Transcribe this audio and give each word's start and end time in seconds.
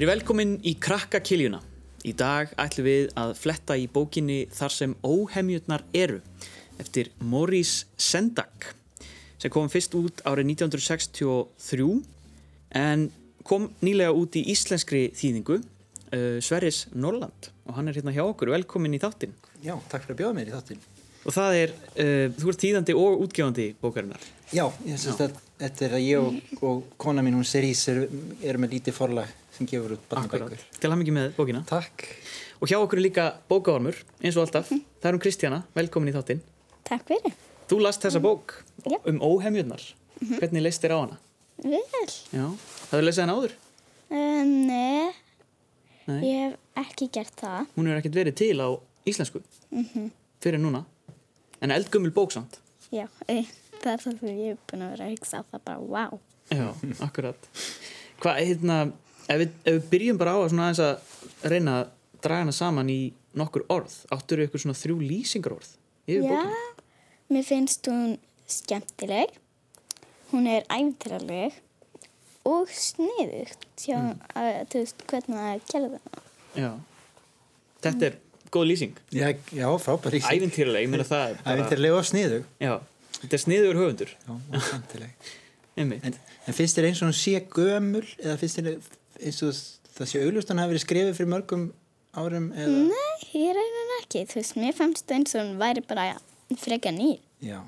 Verið 0.00 0.14
velkomin 0.14 0.52
í 0.64 0.70
krakka 0.80 1.18
kiljuna. 1.20 1.58
Í 2.08 2.14
dag 2.16 2.48
ætlum 2.56 2.86
við 2.86 3.10
að 3.20 3.34
fletta 3.36 3.74
í 3.76 3.82
bókinni 3.84 4.46
Þar 4.56 4.72
sem 4.72 4.94
óhemjurnar 5.04 5.82
eru 5.92 6.22
eftir 6.80 7.10
Maurice 7.20 7.84
Sendak 8.00 8.70
sem 9.36 9.52
kom 9.52 9.68
fyrst 9.68 9.92
út 9.98 10.22
árið 10.24 10.54
1963 10.54 11.90
en 12.80 13.04
kom 13.44 13.66
nýlega 13.84 14.14
út 14.16 14.38
í 14.40 14.46
íslenskri 14.54 15.02
þýðingu 15.20 15.58
uh, 15.60 16.38
Sverris 16.40 16.86
Norland 16.94 17.50
og 17.68 17.76
hann 17.76 17.92
er 17.92 18.00
hérna 18.00 18.16
hjá 18.16 18.22
okkur. 18.24 18.54
Velkomin 18.56 18.96
í 18.96 19.02
þáttinn. 19.04 19.36
Já, 19.60 19.74
takk 19.92 20.06
fyrir 20.06 20.16
að 20.16 20.22
bjóða 20.22 20.38
mér 20.38 20.48
í 20.48 20.54
þáttinn. 20.54 20.80
Og 21.28 21.36
það 21.36 21.58
er, 21.58 21.76
uh, 21.92 22.24
þú 22.40 22.54
ert 22.54 22.64
þýðandi 22.64 22.96
og 23.02 23.26
útgefandi 23.26 23.68
bókarinnar. 23.84 24.24
Já, 24.48 24.64
ég 24.88 24.96
syns 24.96 25.20
að 25.20 25.36
þetta 25.60 25.86
er 25.90 26.00
að 26.00 26.08
ég 26.08 26.24
og, 26.24 26.56
og 26.64 26.88
kona 26.96 27.20
mín, 27.20 27.36
hún 27.36 27.44
Serís, 27.44 27.84
er, 27.92 28.06
er 28.40 28.56
með 28.56 28.78
lítið 28.78 28.96
forlag 28.96 29.36
sem 29.60 29.68
gefur 29.68 29.92
út 29.96 30.04
barnabækur. 30.08 30.62
Til 30.80 30.88
að 30.90 30.98
mikið 31.02 31.16
með 31.16 31.30
bókina. 31.36 31.60
Takk. 31.68 32.04
Og 32.60 32.68
hjá 32.70 32.78
okkur 32.80 33.00
er 33.00 33.04
líka 33.04 33.24
bókaormur, 33.50 33.96
eins 34.24 34.36
og 34.38 34.46
alltaf. 34.46 34.70
Það 34.72 35.08
er 35.10 35.16
um 35.16 35.22
Kristjana, 35.22 35.58
velkomin 35.76 36.12
í 36.12 36.14
þáttinn. 36.16 36.40
Takk 36.88 37.04
fyrir. 37.08 37.34
Þú 37.70 37.80
last 37.84 38.02
þessa 38.04 38.20
bók 38.24 38.56
Já. 38.88 38.98
um 39.08 39.20
óhemjurnar. 39.24 39.84
Hvernig 40.20 40.64
leist 40.64 40.82
þér 40.84 40.94
á 40.96 40.98
hana? 41.04 41.18
Vel. 41.60 42.06
Já, 42.32 42.46
hafðu 42.90 43.04
lesið 43.04 43.24
hana 43.26 43.36
áður? 43.36 43.54
Uh, 44.10 44.42
nei, 44.48 45.12
Nei. 46.08 46.20
ég 46.24 46.40
hef 46.40 46.56
ekki 46.82 47.10
gert 47.14 47.36
það. 47.38 47.68
Hún 47.76 47.88
hefur 47.90 48.00
ekkert 48.00 48.18
verið 48.18 48.38
til 48.40 48.56
á 48.64 48.68
íslensku 49.08 49.42
fyrir 50.40 50.60
núna. 50.60 50.82
En 51.60 51.72
eldgömmul 51.76 52.12
bók 52.16 52.32
samt. 52.34 52.58
Já, 52.90 53.04
e, 53.28 53.44
það 53.84 53.92
er 53.92 54.02
það 54.02 54.18
sem 54.18 54.32
ég 54.32 54.54
hef 54.54 54.64
búin 54.72 54.82
að 54.86 54.94
vera 54.96 55.06
að 55.06 55.14
hugsa 55.14 55.40
á 55.40 55.42
það 55.52 55.64
bara, 55.68 55.84
wow. 55.84 56.20
Já, 56.50 56.66
akkurat. 57.06 57.48
Hvað, 58.20 58.40
hérna, 58.48 58.78
ef 59.30 59.40
við, 59.40 59.56
ef 59.64 59.78
við 59.78 59.88
byrjum 59.94 60.20
bara 60.20 60.34
á 60.34 60.38
að 60.42 60.82
að 60.84 61.50
reyna 61.52 61.76
að 61.80 61.92
draga 62.20 62.44
hana 62.44 62.54
saman 62.54 62.90
í 62.92 63.00
nokkur 63.38 63.64
orð, 63.72 63.94
áttur 64.12 64.42
ykkur 64.44 64.64
svona 64.64 64.78
þrjú 64.78 64.98
lýsingarorð 65.00 65.70
yfir 66.10 66.26
Já, 66.26 66.30
bókina? 66.34 66.86
mér 67.30 67.46
finnst 67.46 67.86
hún 67.88 68.16
skemmtileg, 68.50 69.34
hún 70.32 70.48
er 70.50 70.66
æfintraleg 70.66 71.54
og 72.48 72.70
sniðugt. 72.74 73.66
Sjá, 73.80 73.98
að, 74.34 74.50
þú 74.72 74.82
veist, 74.82 75.04
hvernig 75.10 75.40
það 75.40 75.64
gerði 75.70 76.00
það. 76.04 76.24
Já. 76.60 76.70
Þetta 77.86 78.08
er 78.08 78.16
góð 78.50 78.66
lýsing. 78.70 79.02
Já, 79.14 79.26
já 79.54 79.66
frábær 79.80 80.16
í 80.16 80.22
sig. 80.24 80.40
Ævintýraleg, 80.40 80.86
ég 80.86 80.92
meina 80.92 81.06
það 81.06 81.26
er 81.26 81.36
bara... 81.44 81.54
Ævintirlega 81.54 82.00
og 82.00 82.08
sniðu. 82.10 82.40
Já, 82.60 82.72
þetta 83.20 83.38
er 83.38 83.44
sniður 83.44 83.80
höfundur. 83.80 84.16
Já, 84.16 84.32
og 84.34 84.66
skemmtileg. 84.70 85.14
En, 85.80 85.94
en 85.96 86.52
finnst 86.52 86.76
þér 86.76 86.88
eins 86.90 86.98
og 87.00 87.06
hún 87.06 87.14
sé 87.16 87.38
gömul 87.54 88.02
eða 88.18 88.34
finnst 88.36 88.58
þér 88.58 88.66
eins 89.24 89.42
og 89.46 89.52
það 89.96 90.08
sé 90.12 90.22
auglust 90.24 90.48
hann 90.52 90.58
hafi 90.62 90.72
verið 90.74 90.84
skrifið 90.86 91.16
fyrir 91.18 91.30
mörgum 91.34 91.64
árum 92.20 92.50
eða? 92.52 92.78
Nei, 92.90 93.16
ég 93.36 93.54
reynin 93.58 93.94
ekki. 94.00 94.24
Þú 94.30 94.40
veist, 94.40 94.56
mér 94.58 94.74
fannst 94.78 95.12
eins 95.14 95.34
og 95.36 95.44
hún 95.46 95.58
væri 95.60 95.82
bara 95.86 96.08
freka 96.58 96.90
nýr. 96.94 97.18
Já. 97.44 97.60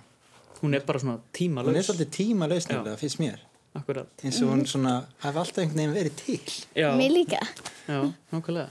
Hún 0.62 0.74
er 0.78 0.84
bara 0.86 0.98
svona 1.02 1.18
tímalaus. 1.34 1.70
Hún 1.72 1.78
er 1.80 1.86
svolítið 1.86 2.10
tíma 2.16 2.48
lausnilega, 2.50 2.96
finnst 3.00 3.18
mér. 3.22 3.40
Akkurat. 3.74 4.08
Eins 4.22 4.38
og 4.44 4.50
hún 4.52 4.66
svona 4.68 4.96
hafi 5.24 5.38
alltaf 5.42 5.62
einhvern 5.62 5.78
veginn 5.80 5.94
verið 5.96 6.16
til. 6.20 6.56
Já, 6.76 6.90
Mér 6.98 7.10
líka. 7.14 7.40
já, 7.88 8.00
nákvæmlega. 8.32 8.68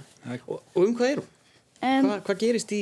Og, 0.48 0.62
og 0.76 0.84
um 0.86 0.96
hvað 0.96 1.10
er 1.16 1.22
hún? 1.24 1.30
Um, 1.82 2.06
Hva, 2.06 2.20
hvað 2.28 2.38
gerist 2.44 2.72
í 2.78 2.82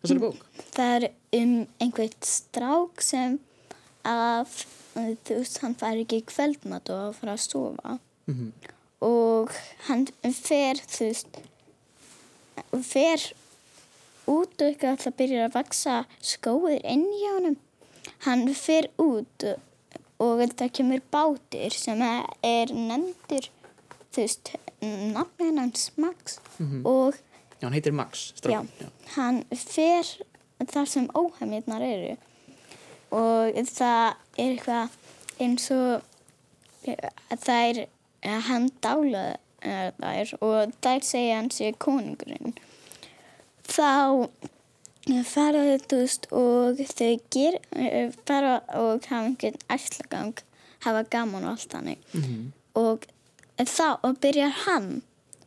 þessari 0.00 0.22
bók? 0.22 0.38
Það 0.72 0.94
er 0.96 1.08
um 1.42 1.52
einhvern 1.84 2.14
strák 2.24 3.02
sem 3.04 3.36
að, 4.08 4.54
þú 4.96 5.36
veist, 5.42 5.58
hann 5.60 5.76
fær 5.76 6.00
ekki 6.00 6.22
kvöldmat 6.30 6.88
og 6.94 7.14
fara 7.18 7.34
að 7.36 7.44
sofa 7.44 7.98
Mhm. 8.28 8.52
Og 9.04 9.52
hann 9.86 10.06
fer, 10.34 10.80
þú 10.82 11.08
veist, 11.10 11.38
fer 12.84 13.26
út 14.28 14.64
og 14.66 14.84
að 14.84 14.98
það 15.04 15.16
byrjar 15.20 15.46
að 15.48 15.56
vaksa 15.56 15.98
skóður 16.20 16.80
inn 16.84 17.06
í 17.06 17.22
honum. 17.30 17.56
Hann 18.26 18.46
fer 18.58 18.90
út 19.00 19.46
og 20.18 20.42
það 20.58 20.72
kemur 20.80 21.04
bátur 21.14 21.74
sem 21.78 22.02
er 22.02 22.72
nefndur, 22.74 23.48
þú 24.10 24.24
veist, 24.24 24.52
nafnin 24.82 25.58
hans 25.62 25.90
Max 25.98 26.38
og 26.84 27.16
Já, 27.58 27.66
hann 27.66 27.74
heitir 27.74 27.92
Max. 27.94 28.28
Já, 28.38 28.38
strákurinn. 28.62 28.92
hann 29.16 29.38
fer 29.50 30.06
þar 30.70 30.86
sem 30.90 31.08
óhemjurnar 31.18 31.82
eru 31.82 32.12
og 33.14 33.56
það 33.66 34.14
er 34.38 34.52
eitthvað 34.52 34.94
eins 35.42 35.66
og 35.74 36.02
það 36.84 37.54
er 37.54 37.80
eh, 37.82 37.88
hann 38.22 38.70
dála 38.82 39.36
þær 39.62 40.32
og 40.44 40.72
þær 40.84 41.04
segja 41.06 41.40
hann 41.40 41.50
sé 41.54 41.72
konungurinn. 41.78 42.54
Þá 43.68 44.28
fara 45.28 45.64
þau 45.64 45.84
þú 45.88 46.00
veist 46.02 46.28
og 46.36 46.80
þau 46.92 47.12
ger, 47.32 47.58
eh, 47.72 48.10
fara 48.26 48.60
og 48.76 49.06
hafa 49.08 49.24
einhvern 49.24 49.58
æslagang 49.70 50.34
hafa 50.84 51.04
gaman 51.10 51.44
og 51.44 51.50
allt 51.56 51.70
þannig. 51.72 51.98
Mhm. 52.12 52.52
og 52.74 53.06
þá 53.58 53.98
og 54.04 54.20
byrjar 54.20 54.52
hann 54.66 55.02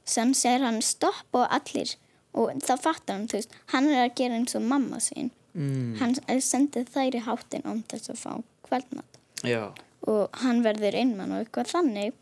sem 0.05 0.33
segir 0.33 0.65
hann 0.65 0.81
stopp 0.81 1.27
og 1.33 1.47
allir 1.49 1.95
og 2.33 2.51
þá 2.59 2.75
fattar 2.79 3.15
hann, 3.15 3.27
þú 3.27 3.37
veist, 3.39 3.53
hann 3.67 3.87
er 3.87 4.09
að 4.09 4.15
gera 4.15 4.35
eins 4.35 4.55
og 4.55 4.61
mamma 4.61 4.97
sín. 4.97 5.31
Mm, 5.53 5.97
hann 5.99 6.15
sendir 6.41 6.85
þær 6.87 7.15
í 7.15 7.21
hátinn 7.25 7.65
om 7.67 7.83
þess 7.91 8.09
að 8.13 8.19
fá 8.21 8.43
kvöldnatt 8.63 9.17
já, 9.43 9.73
og 10.07 10.29
hann 10.39 10.61
verður 10.63 10.95
innmann 10.95 11.33
og 11.35 11.41
eitthvað 11.43 11.73
þannig 11.73 12.13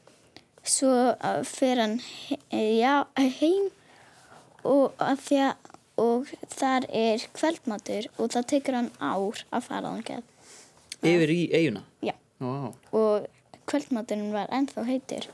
svo 0.64 0.92
fer 1.48 1.80
hann 1.82 2.00
he 2.52 2.80
já, 2.80 3.06
heim 3.18 3.70
og, 4.64 4.94
að, 5.00 5.56
og 6.00 6.28
þar 6.52 6.88
er 6.92 7.24
kvöldmatur 7.38 8.10
og 8.18 8.32
það 8.36 8.50
tekur 8.56 8.80
hann 8.80 8.92
ár 9.00 9.44
að 9.52 9.68
fara 9.70 9.94
þangað 9.96 10.24
yfir 11.00 11.32
í 11.32 11.40
eiguna. 11.56 11.86
já, 12.04 12.14
Vá. 12.44 12.74
og 12.92 13.28
kvöldmaturinn 13.70 14.34
var 14.36 14.52
ennþá 14.52 14.86
heitur 14.90 15.30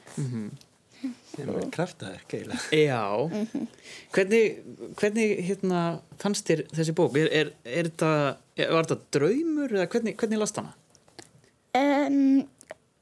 Það 1.35 1.43
er 1.43 1.49
verið 1.51 1.71
kraftaður, 1.75 2.21
geilega. 2.31 2.59
Já. 2.71 3.01
Mhm. 3.27 3.65
Hvernig, 4.15 4.45
hvernig 4.97 5.33
hérna, 5.45 5.81
fannst 6.21 6.47
þér 6.49 6.63
þessi 6.71 6.95
bók? 6.97 7.17
Er, 7.19 7.27
er, 7.29 7.51
er 7.67 7.89
þetta, 7.91 8.11
er, 8.57 8.71
var 8.73 8.87
þetta 8.87 9.11
draumur 9.19 9.75
eða 9.75 9.85
hvernig, 9.91 10.15
hvernig 10.17 10.39
last 10.41 10.57
hana? 10.61 10.71
Um, 11.75 12.47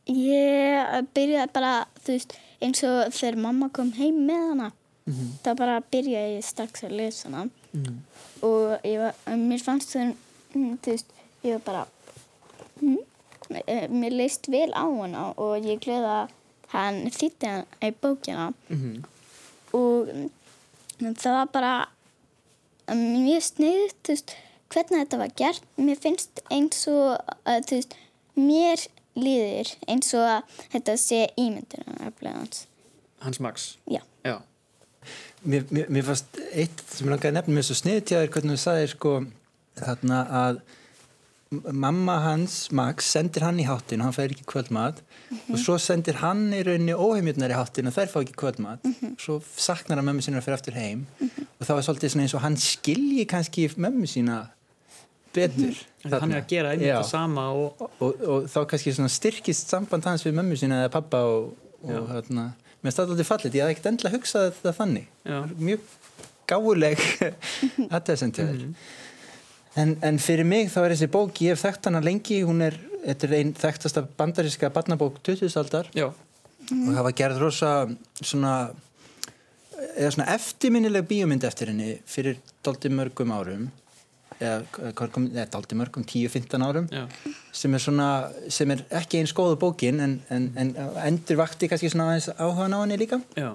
ég 0.10 1.08
byrjaði 1.16 1.52
bara, 1.56 1.74
þú 2.04 2.16
veist, 2.16 2.36
eins 2.64 2.84
og 2.88 3.14
þegar 3.16 3.40
mamma 3.46 3.70
kom 3.74 3.94
heim 3.98 4.24
með 4.28 4.44
hana, 4.50 4.70
þá 5.44 5.50
bara 5.60 5.80
byrjaði 5.94 6.38
ég 6.38 6.48
strax 6.48 6.86
að 6.88 6.98
lesa 7.02 7.30
hana. 7.30 7.50
Mm. 7.74 8.04
og 8.46 8.84
ég 8.86 9.00
var, 9.02 9.16
mér 9.34 9.62
fannst 9.66 9.96
það, 9.96 10.12
mm, 10.54 10.76
þú 10.86 10.92
veist, 10.92 11.16
ég 11.42 11.56
var 11.56 11.64
bara, 11.66 11.86
mm, 12.82 13.00
eh, 13.66 13.88
mér 13.90 14.14
leist 14.14 14.46
vel 14.54 14.70
á 14.78 14.86
hana 14.86 15.32
og 15.42 15.66
ég 15.66 15.82
glöði 15.82 16.12
að 16.20 16.36
hann 16.76 17.02
þýtti 17.10 17.50
hann 17.50 17.66
í 17.82 17.90
bókina. 17.98 18.52
Mm 18.70 19.02
og 19.74 20.10
mm, 20.14 21.16
það 21.18 21.38
var 21.38 21.52
bara 21.54 21.74
mm, 22.92 23.06
mjög 23.26 23.46
sniðut, 23.50 23.96
þú 24.06 24.16
veist, 24.16 24.36
hvernig 24.74 25.04
þetta 25.04 25.22
var 25.22 25.36
gert. 25.42 25.68
Mér 25.78 26.02
finnst 26.02 26.44
eins 26.54 26.86
og, 26.92 27.34
þú 27.46 27.80
veist, 27.80 27.98
mér 28.38 28.86
líður 29.20 29.74
eins 29.88 30.14
og 30.18 30.26
að 30.28 30.58
þetta 30.76 30.98
sé 31.00 31.22
ímyndunum 31.40 32.02
af 32.08 32.26
hans. 32.28 32.66
Hans 33.24 33.40
Max. 33.40 33.68
Já. 33.90 34.02
Já. 34.26 34.38
Mér, 35.44 35.66
mér, 35.70 35.90
mér 35.92 36.06
fannst 36.08 36.40
eitt 36.52 36.86
sem 36.88 37.06
ég 37.06 37.12
langaði 37.12 37.34
að 37.34 37.38
nefna 37.40 37.58
mér 37.58 37.68
svo 37.68 37.76
sniðtjáður 37.76 38.32
hvernig 38.32 38.56
þú 38.56 38.64
sagðir 38.64 38.94
sko 38.94 39.18
þarna 39.80 40.22
að 40.44 40.64
mamma 41.54 42.16
hans, 42.24 42.72
Max, 42.74 43.10
sendir 43.14 43.44
hann 43.46 43.60
í 43.62 43.68
háttin 43.68 44.02
og 44.02 44.10
hann 44.10 44.16
fær 44.16 44.32
ekki 44.34 44.46
kvöldmat 44.50 45.02
og 45.52 45.60
svo 45.62 45.76
sendir 45.82 46.18
hann 46.24 46.48
í 46.56 46.64
rauninni 46.66 46.96
óheimjörnar 46.98 47.54
í 47.54 47.58
háttin 47.58 47.90
og 47.90 47.96
þær 47.96 48.10
fá 48.10 48.18
ekki 48.24 48.38
kvöldmat 48.40 48.88
svo 49.22 49.40
saknar 49.54 50.00
hann 50.00 50.08
mömmu 50.10 50.26
sína 50.26 50.42
að 50.42 50.48
fyrir 50.48 50.58
aftur 50.58 50.78
heim 50.80 51.06
og 51.22 51.66
það 51.68 51.76
var 51.76 51.86
svolítið 51.88 52.18
eins 52.24 52.36
og 52.38 52.44
hann 52.46 52.58
skilji 52.62 53.28
kannski 53.30 53.68
mömmu 53.76 54.10
sína 54.10 54.40
betur. 55.36 55.80
Hann 56.08 56.34
er 56.34 56.42
að 56.42 56.50
gera 56.52 56.74
einmitt 56.74 56.92
það 56.94 57.08
sama 57.10 57.48
og... 57.56 57.82
og, 57.82 58.00
og, 58.00 58.24
og 58.36 58.48
þá 58.52 58.60
kannski 58.74 58.96
styrkist 59.18 59.74
samband 59.74 60.08
hans 60.10 60.26
við 60.26 60.38
mömmu 60.40 60.60
sína 60.60 60.84
eða 60.84 60.94
pappa 60.98 61.24
og, 61.30 61.54
og 61.88 62.10
þarna, 62.12 62.50
mér 62.84 62.96
það 62.98 63.14
alltaf 63.14 63.32
fallit, 63.32 63.56
ég 63.58 63.66
hafði 63.66 63.78
ekkert 63.78 63.92
endilega 63.92 64.18
hugsað 64.18 64.50
það 64.62 64.80
þannig. 64.82 65.08
Já. 65.28 65.38
mjög 65.58 65.88
gáuleg 66.50 67.02
aðtæðsend 67.90 68.36
til 68.38 68.48
þér 68.50 68.66
en, 69.82 69.94
en 70.06 70.20
fyrir 70.22 70.48
mig 70.48 70.72
þá 70.74 70.80
er 70.84 70.96
þessi 70.96 71.12
bók 71.14 71.42
ég 71.44 71.56
hef 71.56 71.64
þekkt 71.66 71.90
hana 71.90 72.04
lengi, 72.04 72.42
hún 72.46 72.64
er 72.66 72.78
þetta 73.04 73.30
er 73.30 73.36
einn 73.40 73.54
þekktasta 73.58 74.06
bandaríska 74.20 74.72
barnabók 74.74 75.20
2000-aldar 75.26 75.92
Já. 75.98 76.10
og 76.10 76.90
það 76.90 77.06
var 77.08 77.16
gerð 77.20 77.44
rosa 77.44 77.72
svona 78.22 78.56
eða 79.94 80.12
svona 80.16 80.30
eftirminnileg 80.36 81.08
bíómynd 81.10 81.48
eftir 81.48 81.74
henni 81.74 81.98
fyrir 82.10 82.40
doldi 82.66 82.92
mörgum 82.94 83.34
árum 83.36 83.70
aldrei 85.58 85.78
mörgum 85.80 86.06
10-15 86.08 86.66
árum 86.66 86.88
sem 87.52 87.74
er 87.74 87.84
svona, 87.84 88.08
sem 88.50 88.72
er 88.74 88.84
ekki 89.02 89.22
eins 89.22 89.34
góða 89.36 89.60
bókin 89.62 90.02
en, 90.04 90.18
en, 90.34 90.50
en 90.58 90.74
endur 91.06 91.40
vakti 91.42 91.70
kannski 91.72 91.92
svona 91.94 92.12
aðeins 92.12 92.32
áhugan 92.38 92.76
á 92.76 92.80
henni 92.84 93.00
líka. 93.02 93.22
Já. 93.38 93.54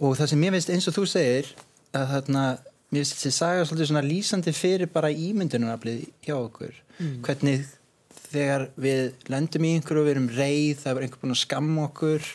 og 0.00 0.16
það 0.18 0.32
sem 0.32 0.42
mér 0.42 0.56
finnst 0.56 0.74
eins 0.74 0.88
og 0.90 0.96
þú 0.98 1.06
segir 1.08 1.54
að 1.96 2.10
þarna, 2.12 2.44
mér 2.92 3.02
finnst 3.04 3.16
þessi 3.16 3.38
saga 3.38 3.64
svolítið 3.64 3.90
svona 3.92 4.04
lýsandi 4.04 4.52
fyrir 4.56 4.92
bara 4.92 5.12
ímyndunaraflið 5.12 6.04
hjá 6.26 6.36
okkur. 6.36 6.76
Hvernig 7.24 7.64
þegar 8.26 8.68
við 8.80 9.28
lendum 9.32 9.64
í 9.64 9.72
einhverju 9.76 10.02
og 10.02 10.06
við 10.08 10.14
erum 10.16 10.28
reið, 10.34 10.76
það 10.82 10.92
er 10.92 11.06
einhver 11.06 11.22
búin 11.22 11.34
að 11.36 11.42
skamma 11.42 11.88
okkur 11.88 12.30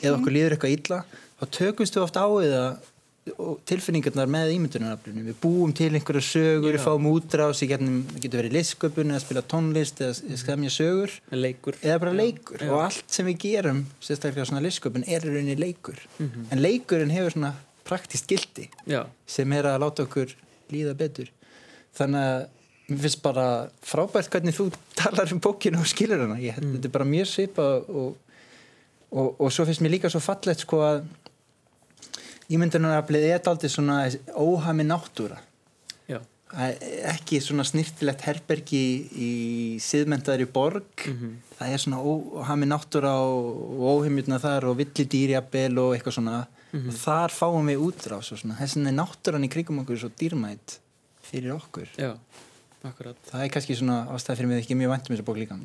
eða 0.00 0.16
okkur 0.16 0.34
líður 0.34 0.56
eitthvað 0.56 0.76
illa 0.78 0.98
þá 1.40 1.44
tökumst 1.58 1.96
við 1.96 2.04
oft 2.04 2.18
á 2.18 2.26
við 2.30 2.54
og 2.58 2.90
tilfinningarnar 3.64 4.28
með 4.28 4.50
ímyndunaraflinu. 4.58 5.22
Við 5.30 5.36
búum 5.40 5.70
til 5.76 5.90
einhverja 5.96 6.20
sögur, 6.26 6.74
við 6.76 6.82
fáum 6.84 7.06
útrás 7.08 7.62
í 7.64 7.68
það 7.70 7.84
getur 8.20 8.40
verið 8.42 8.56
listsköpun 8.58 9.12
eða 9.14 9.22
spila 9.24 9.42
tónlist 9.48 10.02
eða 10.04 10.38
skemja 10.42 10.72
sögur. 10.74 11.14
Leikur. 11.32 11.78
Eða 11.80 12.00
bara 12.02 12.12
leikur. 12.18 12.58
Já. 12.60 12.68
og 12.74 12.82
allt 12.84 13.04
sem 13.16 13.26
við 13.30 13.38
gerum 13.46 13.80
sérstaklega 14.04 14.44
svona 14.50 14.60
listsköpun 14.66 15.06
er 15.08 15.24
í 15.24 15.32
rauninni 15.32 15.56
leikur. 15.56 15.96
Mhm. 16.18 16.50
en 16.52 16.60
leikurinn 16.62 17.10
hefur 17.16 17.32
svona 17.38 17.54
praktist 17.84 18.26
gildi 18.28 18.68
Já. 18.88 19.06
sem 19.26 19.52
er 19.52 19.64
að 19.64 19.80
láta 19.80 20.04
okkur 20.04 20.34
líða 20.72 20.94
betur. 20.96 21.28
Þannig 21.96 22.20
að 22.28 22.46
mér 22.90 23.00
finnst 23.00 23.22
bara 23.22 23.70
frábært 23.80 24.28
hvernig 24.28 24.54
þú 24.56 24.68
talar 25.00 25.32
um 25.32 25.40
bókinu 25.40 25.80
og 25.80 25.86
skilur 25.88 26.20
hana. 26.26 26.36
Ég, 26.36 26.58
Mm. 26.60 26.76
þetta 26.76 26.84
er 26.84 26.90
bara 27.00 27.04
mjög 27.08 27.26
svipa 27.32 27.62
og, 27.88 28.16
og, 29.10 29.40
og 29.40 29.48
svo 29.52 29.64
finnst 29.64 29.80
mér 29.80 29.96
líka 29.96 30.10
svo 30.12 30.20
fallegt 30.20 30.60
sko 30.60 30.80
að 30.84 31.04
ímyndunaraflið 32.52 33.26
er 33.30 33.50
aldrei 33.50 33.72
svona 33.72 34.04
óhami 34.36 34.86
náttúra. 34.86 35.40
Ekki 36.54 37.40
svona 37.42 37.64
snirtilegt 37.66 38.20
herbergi 38.28 38.82
í 39.10 39.30
siðmentaðri 39.82 40.46
borg. 40.46 41.06
Mhm. 41.08 41.32
það 41.58 41.72
er 41.72 41.80
svona 41.82 41.98
óhami 41.98 42.66
náttúra 42.68 43.14
og, 43.18 43.80
óheimjutna 43.80 44.38
þar 44.38 44.68
og 44.70 44.76
villidýrjabel 44.78 45.78
og 45.78 45.96
eitthvað 45.96 46.18
svona. 46.18 46.46
Mhm. 46.72 46.88
og 46.88 46.94
þar 46.94 47.30
fáum 47.30 47.66
við 47.70 47.82
útrás 47.88 48.30
og 48.32 48.38
svona. 48.38 48.58
Þessin 48.58 48.86
er 48.86 48.92
náttúran 48.92 49.44
í 49.44 49.50
kringum 49.50 49.82
okkur 49.82 49.98
svo 49.98 50.10
dýrmætt 50.10 50.78
fyrir 51.22 51.54
okkur. 51.56 51.88
Já. 51.96 52.18
Það 52.84 53.42
er 53.42 53.48
kannski 53.48 53.74
svona 53.74 54.06
ástæð 54.12 54.36
fyrir 54.36 54.46
mig 54.46 54.62
ekki 54.62 54.76
mjög 54.76 54.90
vænt 54.92 55.10
um 55.10 55.16
þessa 55.16 55.24
bók 55.24 55.38
líka. 55.40 55.58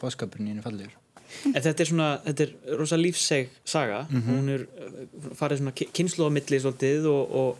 Bóðskapurinn 0.00 0.48
í 0.48 0.54
henni 0.54 0.62
fallegur 0.62 1.01
En 1.54 1.62
þetta 1.62 1.80
er 1.80 1.88
svona, 1.90 2.08
þetta 2.26 2.42
er 2.46 2.76
rosa 2.78 2.96
lífseg 2.96 3.48
saga, 3.64 4.06
hún 4.10 4.48
er 4.48 4.66
uh, 4.66 5.32
farið 5.38 5.58
svona 5.62 5.72
kynslu 5.96 6.26
á 6.28 6.30
milli 6.30 6.60
svolítið 6.60 7.06
og, 7.10 7.34
og, 7.42 7.56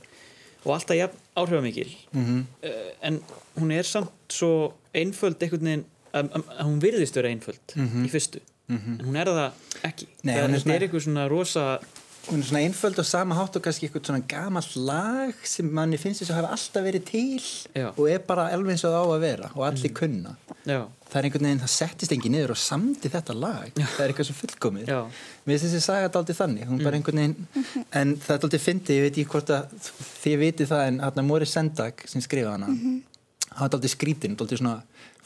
og 0.65 0.75
alltaf 0.77 0.97
jafn 0.97 1.19
áhrifamikil 1.37 1.91
mm 2.13 2.25
-hmm. 2.25 2.71
en 3.03 3.21
hún 3.59 3.73
er 3.73 3.83
samt 3.83 4.11
svo 4.29 4.73
einföld 4.95 5.41
einhvern 5.43 5.65
veginn, 5.65 5.85
að, 6.15 6.29
að, 6.37 6.43
að 6.59 6.65
hún 6.67 6.81
virðist 6.81 7.15
vera 7.17 7.29
einföld 7.29 7.77
Mhm. 7.77 8.05
í 8.07 8.09
fyrstu 8.11 8.39
Mhm. 8.69 9.01
en 9.01 9.07
hún 9.07 9.17
er 9.17 9.27
það 9.27 9.51
ekki 9.83 10.07
Nei, 10.23 10.35
það 10.35 10.43
er 10.55 10.59
svona- 10.61 10.75
er 10.75 10.81
eitthvað 10.81 11.03
svona 11.05 11.29
rosa 11.29 11.79
hún 12.29 12.39
er 12.39 12.45
svona 12.45 12.63
einföld 12.69 12.99
og 12.99 13.05
sama 13.07 13.35
hátt 13.35 13.57
og 13.57 13.63
kannski 13.63 13.89
eitthvað 13.89 14.07
svona 14.07 14.23
gamalt 14.29 14.77
lag 14.77 15.35
sem 15.45 15.67
manni 15.75 15.97
finnst 15.99 16.21
þess 16.23 16.31
að 16.31 16.35
hafa 16.43 16.53
alltaf 16.53 16.83
verið 16.85 17.05
til 17.05 17.41
Já. 17.75 17.89
og 17.99 18.09
er 18.11 18.19
bara 18.19 18.51
og 18.85 18.93
það 18.93 19.03
á 19.03 19.05
að 19.17 19.21
vera 19.21 19.51
og 19.57 19.67
allir 19.67 19.93
kunna 19.93 20.37
já, 20.69 20.81
það 21.09 21.19
er 21.19 21.29
einhvern 21.29 21.49
veginn, 21.49 21.63
það 21.63 21.73
settist 21.75 22.15
engin 22.17 22.37
niður 22.37 22.55
og 22.55 22.61
samdi 22.63 23.13
þetta 23.13 23.37
lag, 23.37 23.71
það 23.77 24.03
er 24.05 24.13
eitthvað 24.13 24.29
svo 24.29 24.37
fullkomið. 24.41 24.91
Já, 24.93 25.01
mér 25.45 25.59
finnst 25.59 25.69
þessi 25.69 25.85
saga 25.87 26.11
daldið 26.17 26.41
þannig. 26.41 26.69
Hún 26.71 26.83
bara 26.83 26.99
einhvern 26.99 27.23
veginn, 27.23 27.49
en 28.01 28.15
það 28.23 28.37
er 28.37 28.45
daldið 28.47 28.67
fyndið 28.67 28.99
ég 28.99 29.07
veit 29.07 29.17
ekki 29.17 29.33
hvort 29.37 29.55
að 29.57 29.89
þið 30.23 30.39
vitið 30.47 30.71
það 30.75 30.85
en 30.91 31.01
hann 31.07 31.27
Móri 31.29 31.49
Sendak 31.51 32.07
sem 32.11 32.25
skrifa 32.25 32.55
hana 32.57 32.71
hann 33.53 33.67
var 33.67 33.73
daldið 33.75 33.95
skrítin, 33.95 34.37
daldið 34.39 34.63
svona 34.63 34.79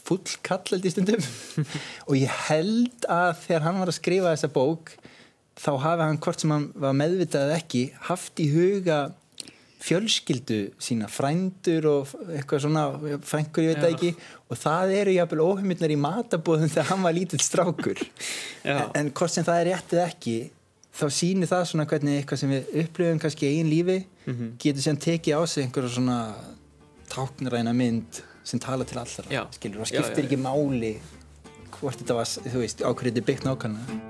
full 0.07 0.39
kall 0.47 0.81
í 0.81 0.93
stundum. 0.93 1.23
Og 2.09 2.17
ég 2.19 2.41
held 2.49 3.07
að 3.11 3.43
þegar 3.45 3.67
hann 3.67 3.81
var 3.83 3.93
að 3.93 3.99
skrifa 3.99 4.33
þessa 4.35 4.53
bók 4.55 4.95
þá 5.57 5.71
hafi 5.83 6.05
hann 6.05 6.21
hvort 6.23 6.43
sem 6.43 6.53
hann 6.53 6.67
var 6.77 6.97
meðvitað 6.97 7.55
ekki 7.57 7.87
haft 8.11 8.43
í 8.43 8.51
huga 8.53 9.01
fjölskyldu 9.83 10.59
sína, 10.83 11.09
frændur 11.13 11.87
og 11.91 12.13
eitthvað 12.33 12.63
svona, 12.65 12.85
frængur 13.23 13.63
ég 13.67 13.75
veit 13.77 13.85
Já. 13.85 13.95
ekki 13.95 14.11
og 14.51 14.57
það 14.63 14.93
eru 15.01 15.15
jafnvel 15.19 15.45
óheimilnar 15.45 15.93
í 15.95 15.99
matabóðum 16.01 16.71
þegar 16.75 16.89
hann 16.93 17.03
var 17.07 17.13
lítill 17.17 17.43
strákur 17.45 18.01
Já. 18.65 18.77
en, 18.81 18.91
en 19.03 19.11
hvort 19.13 19.31
sem 19.37 19.45
það 19.47 19.61
er 19.63 19.71
rétt 19.75 19.93
eða 19.97 20.07
ekki 20.11 20.37
þá 20.97 21.05
sýnir 21.13 21.51
það 21.51 21.65
svona 21.69 21.85
hvernig 21.91 22.21
eitthvað 22.23 22.41
sem 22.41 22.55
við 22.57 22.71
upplifum 22.85 23.19
kannski 23.25 23.47
í 23.49 23.55
eigin 23.55 23.73
lífi 23.73 23.99
Mhm. 24.27 24.57
getur 24.59 24.83
sem 24.83 24.97
tekið 24.99 25.37
á 25.39 25.43
sig 25.47 25.63
einhverja 25.69 25.93
svona 25.95 26.17
táknræna 27.13 27.71
mynd 27.79 28.19
sem 28.43 28.59
tala 28.59 28.83
til 28.85 28.99
allra 28.99 29.23
Já. 29.31 29.45
skilur, 29.55 29.85
og 29.85 29.87
Já, 29.87 30.01
skiptir 30.03 30.25
já, 30.25 30.27
já. 30.27 30.27
ekki 30.27 30.39
máli 30.43 30.91
hvort 31.77 32.01
þetta 32.01 32.15
var, 32.19 32.25
þú 32.27 32.59
veist, 32.65 32.83
ákveðið 32.83 33.23
byggt 33.29 33.45
nákvæmlega 33.47 34.06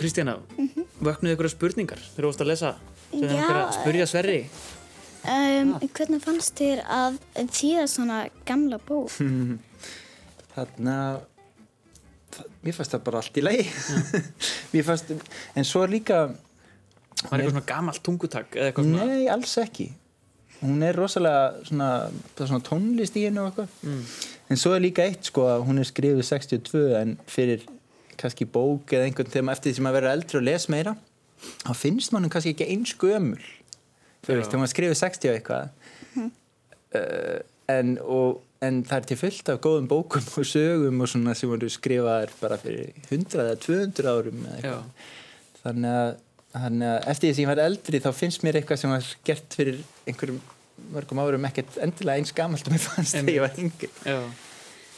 uh, 0.00 0.02
Kristjana 0.02 0.36
vöknuðu 1.00 1.36
ykkur 1.36 1.50
spurningar 1.52 2.02
þegar 2.02 2.24
þú 2.24 2.30
varst 2.30 2.44
að 2.44 2.52
lesa 2.52 2.74
sem 3.10 3.24
Já. 3.24 3.32
einhver 3.36 3.60
að 3.60 3.72
spurja 3.78 4.10
Sverri? 4.10 4.42
Um, 5.20 5.74
hvernig 5.92 6.22
fannst 6.24 6.56
þér 6.56 6.84
að 6.88 7.18
þýða 7.36 7.88
svona 7.92 8.20
gamla 8.48 8.80
bók? 8.80 9.12
þarna 10.54 10.96
það, 12.34 12.52
mér 12.64 12.76
fannst 12.76 12.94
það 12.94 13.02
bara 13.08 13.22
allt 13.22 13.40
í 13.40 13.44
lagi. 13.44 13.66
Mér 14.72 14.86
fannst, 14.86 15.12
en 15.58 15.66
svo 15.66 15.84
er 15.84 15.92
líka 15.92 16.20
var 16.30 17.40
eitthvað 17.40 17.50
svona 17.52 17.68
gamalt 17.68 18.04
tungutak 18.06 18.54
eða 18.56 18.70
eitthvað 18.70 18.88
svona? 18.88 19.08
Nei, 19.10 19.26
alls 19.32 19.56
ekki. 19.60 19.90
Hún 20.60 20.84
er 20.84 20.96
rosalega 20.96 21.64
svona, 21.64 21.90
það 22.36 22.44
er 22.44 22.50
svona 22.52 22.66
tónlist 22.66 23.14
í 23.16 23.24
hennu 23.26 23.46
mm. 23.48 24.00
en 24.52 24.60
svo 24.60 24.74
er 24.76 24.82
líka 24.84 25.06
eitt 25.08 25.30
sko 25.30 25.46
að 25.48 25.64
hún 25.68 25.80
er 25.80 25.88
skrifið 25.88 26.26
62 26.28 26.82
en 26.98 27.14
fyrir 27.28 27.64
kannski 28.20 28.46
bók 28.48 28.92
eða 28.94 29.08
einhvern 29.08 29.30
þegar 29.32 29.46
maður 29.48 29.58
eftir 29.58 29.70
því 29.72 29.78
sem 29.78 29.88
að 29.90 29.96
vera 29.98 30.12
eldri 30.16 30.40
og 30.40 30.46
les 30.46 30.68
meira 30.72 30.94
þá 31.64 31.72
finnst 31.78 32.12
mann 32.12 32.28
kannski 32.32 32.52
ekki 32.54 32.68
eins 32.68 32.92
gömul. 33.00 33.40
Þú 34.20 34.36
veist, 34.36 34.50
þegar 34.50 34.60
maður 34.60 34.72
skrifið 34.74 34.98
60 35.00 35.30
og 35.30 35.38
eitthvað 35.38 35.70
uh, 37.00 37.38
en, 37.72 37.94
og, 38.04 38.40
en 38.64 38.82
það 38.84 38.96
er 38.98 39.08
til 39.08 39.20
fullt 39.20 39.52
af 39.52 39.60
góðum 39.64 39.88
bókum 39.90 40.26
og 40.42 40.48
sögum 40.48 41.04
og 41.04 41.12
svona 41.12 41.36
sem 41.38 41.50
voru 41.50 41.70
skrifaðar 41.72 42.34
bara 42.42 42.60
fyrir 42.60 42.92
100 43.08 43.44
eða 43.46 43.56
200 43.64 44.12
árum 44.12 44.44
eða 44.58 44.76
þannig 45.62 45.96
að, 46.02 46.14
þannig 46.56 46.92
að 46.92 47.10
eftir 47.14 47.28
því 47.28 47.34
sem 47.34 47.44
ég 47.44 47.52
var 47.52 47.64
eldri 47.64 48.02
þá 48.04 48.10
finnst 48.16 48.44
mér 48.46 48.60
eitthvað 48.60 48.82
sem 48.82 48.92
var 48.92 49.10
gert 49.28 49.56
fyrir 49.56 49.82
einhverjum 50.08 50.40
mörgum 50.90 51.20
árum 51.22 51.48
ekkert 51.48 51.76
endilega 51.84 52.20
eins 52.20 52.32
gamalt 52.36 52.66
og 52.66 52.74
mér 52.74 52.84
fannst 52.84 53.16
þegar 53.16 53.34
ég 53.34 53.44
var 53.44 53.60
yngri. 53.60 53.90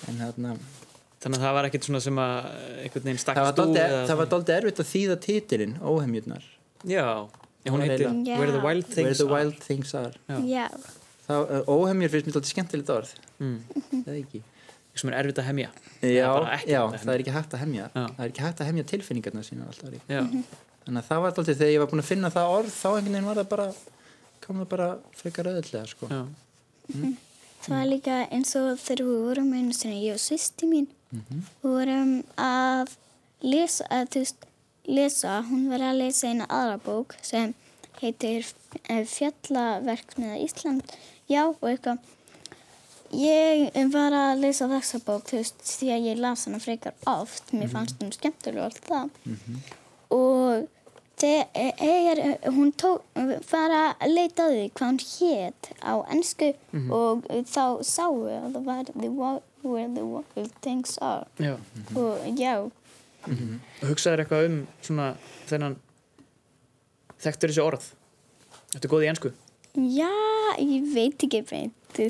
En 0.09 0.19
þarna 0.19 0.55
þannig 1.23 1.39
að 1.39 1.45
það 1.47 1.55
var 1.59 1.69
ekkert 1.69 1.87
svona 1.89 2.01
sem 2.03 2.19
að 2.23 2.39
einhvern 2.83 3.07
veginn 3.07 3.21
það 3.23 3.39
var 3.39 3.53
stakst 3.53 3.63
úr 3.63 4.09
það 4.11 4.19
var 4.23 4.31
dálítið 4.33 4.57
erfitt 4.59 4.83
að 4.83 4.91
þýða 4.93 5.17
títilinn 5.27 5.75
óhemjurnar. 5.93 6.49
Já, 6.91 7.07
hún 7.71 7.79
Það 7.79 7.85
heitir 7.87 8.07
eiginlega- 8.09 8.39
Where 8.43 8.53
the 8.53 8.63
Wild 8.67 8.87
Where 8.89 8.95
Things 8.97 9.19
the 9.19 9.27
Are. 9.27 9.35
Wild 9.37 9.61
Things 9.63 9.95
Are. 9.95 10.13
Já. 10.51 10.67
Þá, 11.23 11.35
uh, 11.39 11.71
óhemjur 11.71 12.11
finnst 12.11 12.27
mér 12.27 12.35
dálítið 12.35 12.53
skemmtilegt 12.57 12.91
orð. 12.91 13.13
Mm. 13.39 13.59
eða 14.07 14.17
ekki. 14.19 14.43
Sem 14.93 15.09
er 15.09 15.17
erfitt 15.23 15.39
að 15.41 15.47
hemja. 15.49 15.69
Já, 16.03 16.29
ekki 16.59 16.73
já, 16.75 16.81
það 17.01 17.13
er 17.15 17.23
ekki 17.23 17.33
hægt 17.39 17.55
að 17.57 17.63
hemja. 17.63 17.87
Já. 17.95 18.03
það 18.19 18.25
er 18.27 18.33
ekki 18.33 18.43
hægt 18.45 18.61
að 18.61 18.69
hemja 18.73 18.85
tilfinningarna 18.91 19.43
sína 19.47 19.69
alltaf 19.71 19.95
já, 20.11 20.21
þannig 20.83 20.99
að 21.01 21.07
það 21.09 21.21
var 21.23 21.33
dálítið 21.39 21.59
þegar 21.63 21.71
ég 21.73 21.79
var 21.85 21.89
búin 21.93 22.03
að 22.03 22.09
finna 22.11 22.31
það 22.35 22.51
orð 22.59 22.73
þá 22.75 22.89
einhvern 22.91 23.13
veginn 23.15 23.29
var 23.31 23.39
það 23.41 23.49
bara 23.55 23.67
kom 24.43 24.59
það 24.61 24.69
bara 24.75 24.89
frekar 25.17 25.49
öðulega 25.53 25.87
sko. 25.93 26.09
já, 26.11 26.21
Það 27.63 27.77
var 27.77 27.87
líka 27.87 28.17
eins 28.35 28.53
og 28.59 28.69
þegar 28.83 29.05
við 29.07 29.21
vorum 29.29 29.53
einu 29.55 29.77
sinni, 29.79 30.01
ég 30.09 30.17
og 30.19 30.23
sýsti 30.23 30.67
mín, 30.67 30.89
Mhm. 31.13 31.43
vorum 31.63 32.13
að 32.41 32.95
lesa, 33.43 33.85
að 33.91 34.15
veist, 34.17 34.47
lesa, 34.87 35.43
hún 35.51 35.69
var 35.69 35.79
að 35.91 35.99
lesa 35.99 36.29
eina 36.31 36.47
aðra 36.49 36.79
bók 36.83 37.15
sem 37.23 37.55
heitir 38.01 38.47
eh, 38.89 39.05
Fjallaverksmiða 39.05 40.39
Ísland, 40.43 40.83
já, 41.29 41.45
og 41.49 41.61
eitthvað. 41.69 41.99
Ég 43.13 43.75
var 43.93 44.15
að 44.17 44.41
lesa 44.41 44.67
þessa 44.71 44.99
bók, 45.05 45.27
þú 45.29 45.37
veist, 45.43 45.59
því 45.69 45.89
að 45.93 46.07
ég 46.09 46.21
las 46.25 46.47
hana 46.49 46.59
frekar 46.65 46.95
oft, 47.07 47.53
mér 47.53 47.69
fannst 47.69 48.01
hún 48.01 48.13
skemmtilega 48.15 48.65
og 48.65 48.71
allt 48.71 48.87
það. 48.89 49.11
Og 50.17 50.69
þegar 51.21 52.23
hún 52.57 52.73
tók, 52.73 53.03
var 53.53 53.71
að 53.77 54.09
leita 54.15 54.49
því 54.49 54.65
hvað 54.73 54.89
hún 54.89 55.01
hét 55.05 55.71
á 55.85 55.93
ennsku 56.11 56.49
og 56.91 57.29
þá 57.53 57.65
sáu 57.85 58.17
að 58.33 58.57
það 58.57 58.65
var 58.65 58.85
the, 58.97 59.09
Wa- 59.13 59.43
Where 59.63 59.89
the 59.95 60.05
Wild 60.05 60.53
Things 60.61 60.99
Are. 60.99 61.27
já. 61.39 61.57
Og 61.95 62.19
já, 62.39 62.57
og 62.63 63.89
hugsaður 63.89 64.25
eitthvað 64.25 64.47
um 64.49 64.61
svona 64.83 65.13
þennan 65.47 65.77
þekktur 67.23 67.53
þessi 67.53 67.63
orð 67.65 67.91
Þetta 68.73 68.87
er 68.89 68.93
góð 68.93 69.05
í 69.05 69.11
ensku 69.13 69.33
já, 69.73 70.13
ég 70.61 70.89
veit 70.93 71.23
ekki 71.25 71.43
beint, 71.49 72.01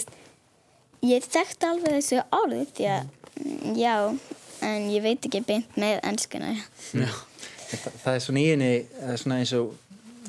ég 1.02 1.26
þekkti 1.26 1.68
alveg 1.68 1.98
þessu 1.98 2.22
orði 2.34 2.62
því 2.74 2.88
að, 2.90 3.10
mm, 3.38 3.76
já, 3.78 3.94
en 4.66 4.88
ég 4.90 5.02
veit 5.04 5.26
ekki 5.26 5.42
beint 5.46 5.76
með 5.78 6.00
ennskuna. 6.06 6.52
Já. 6.94 7.10
það, 7.70 7.92
það 8.02 8.14
er 8.14 8.24
svona 8.26 8.42
í 8.42 8.48
henni 8.50 8.72
svona 9.22 9.38
eins 9.42 9.54
og 9.58 9.76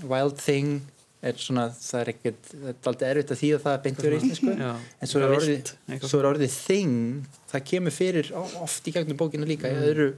wild 0.09 0.37
thing 0.41 0.81
er 1.29 1.41
svona, 1.41 1.65
það 1.71 1.99
er 2.01 2.11
ekkert 2.13 2.47
það 2.51 2.69
er 2.69 2.89
aldrei 2.91 3.09
erfitt 3.09 3.33
að 3.33 3.41
þýða 3.41 3.59
það 3.63 3.75
beint 3.83 4.01
fyrir 4.03 4.15
íslensku. 4.19 4.55
Já. 4.59 4.71
en 4.99 5.11
svo 5.11 5.21
er, 5.23 5.35
orðið, 5.37 5.73
svo 6.03 6.21
er 6.21 6.29
orðið 6.31 6.55
thing 6.55 7.27
það 7.51 7.67
kemur 7.71 7.95
fyrir 7.95 8.31
oft 8.37 8.89
í 8.89 8.95
gegnum 8.95 9.19
bókina 9.19 9.47
líka 9.47 9.71
í 9.71 9.77
öðru 9.77 10.09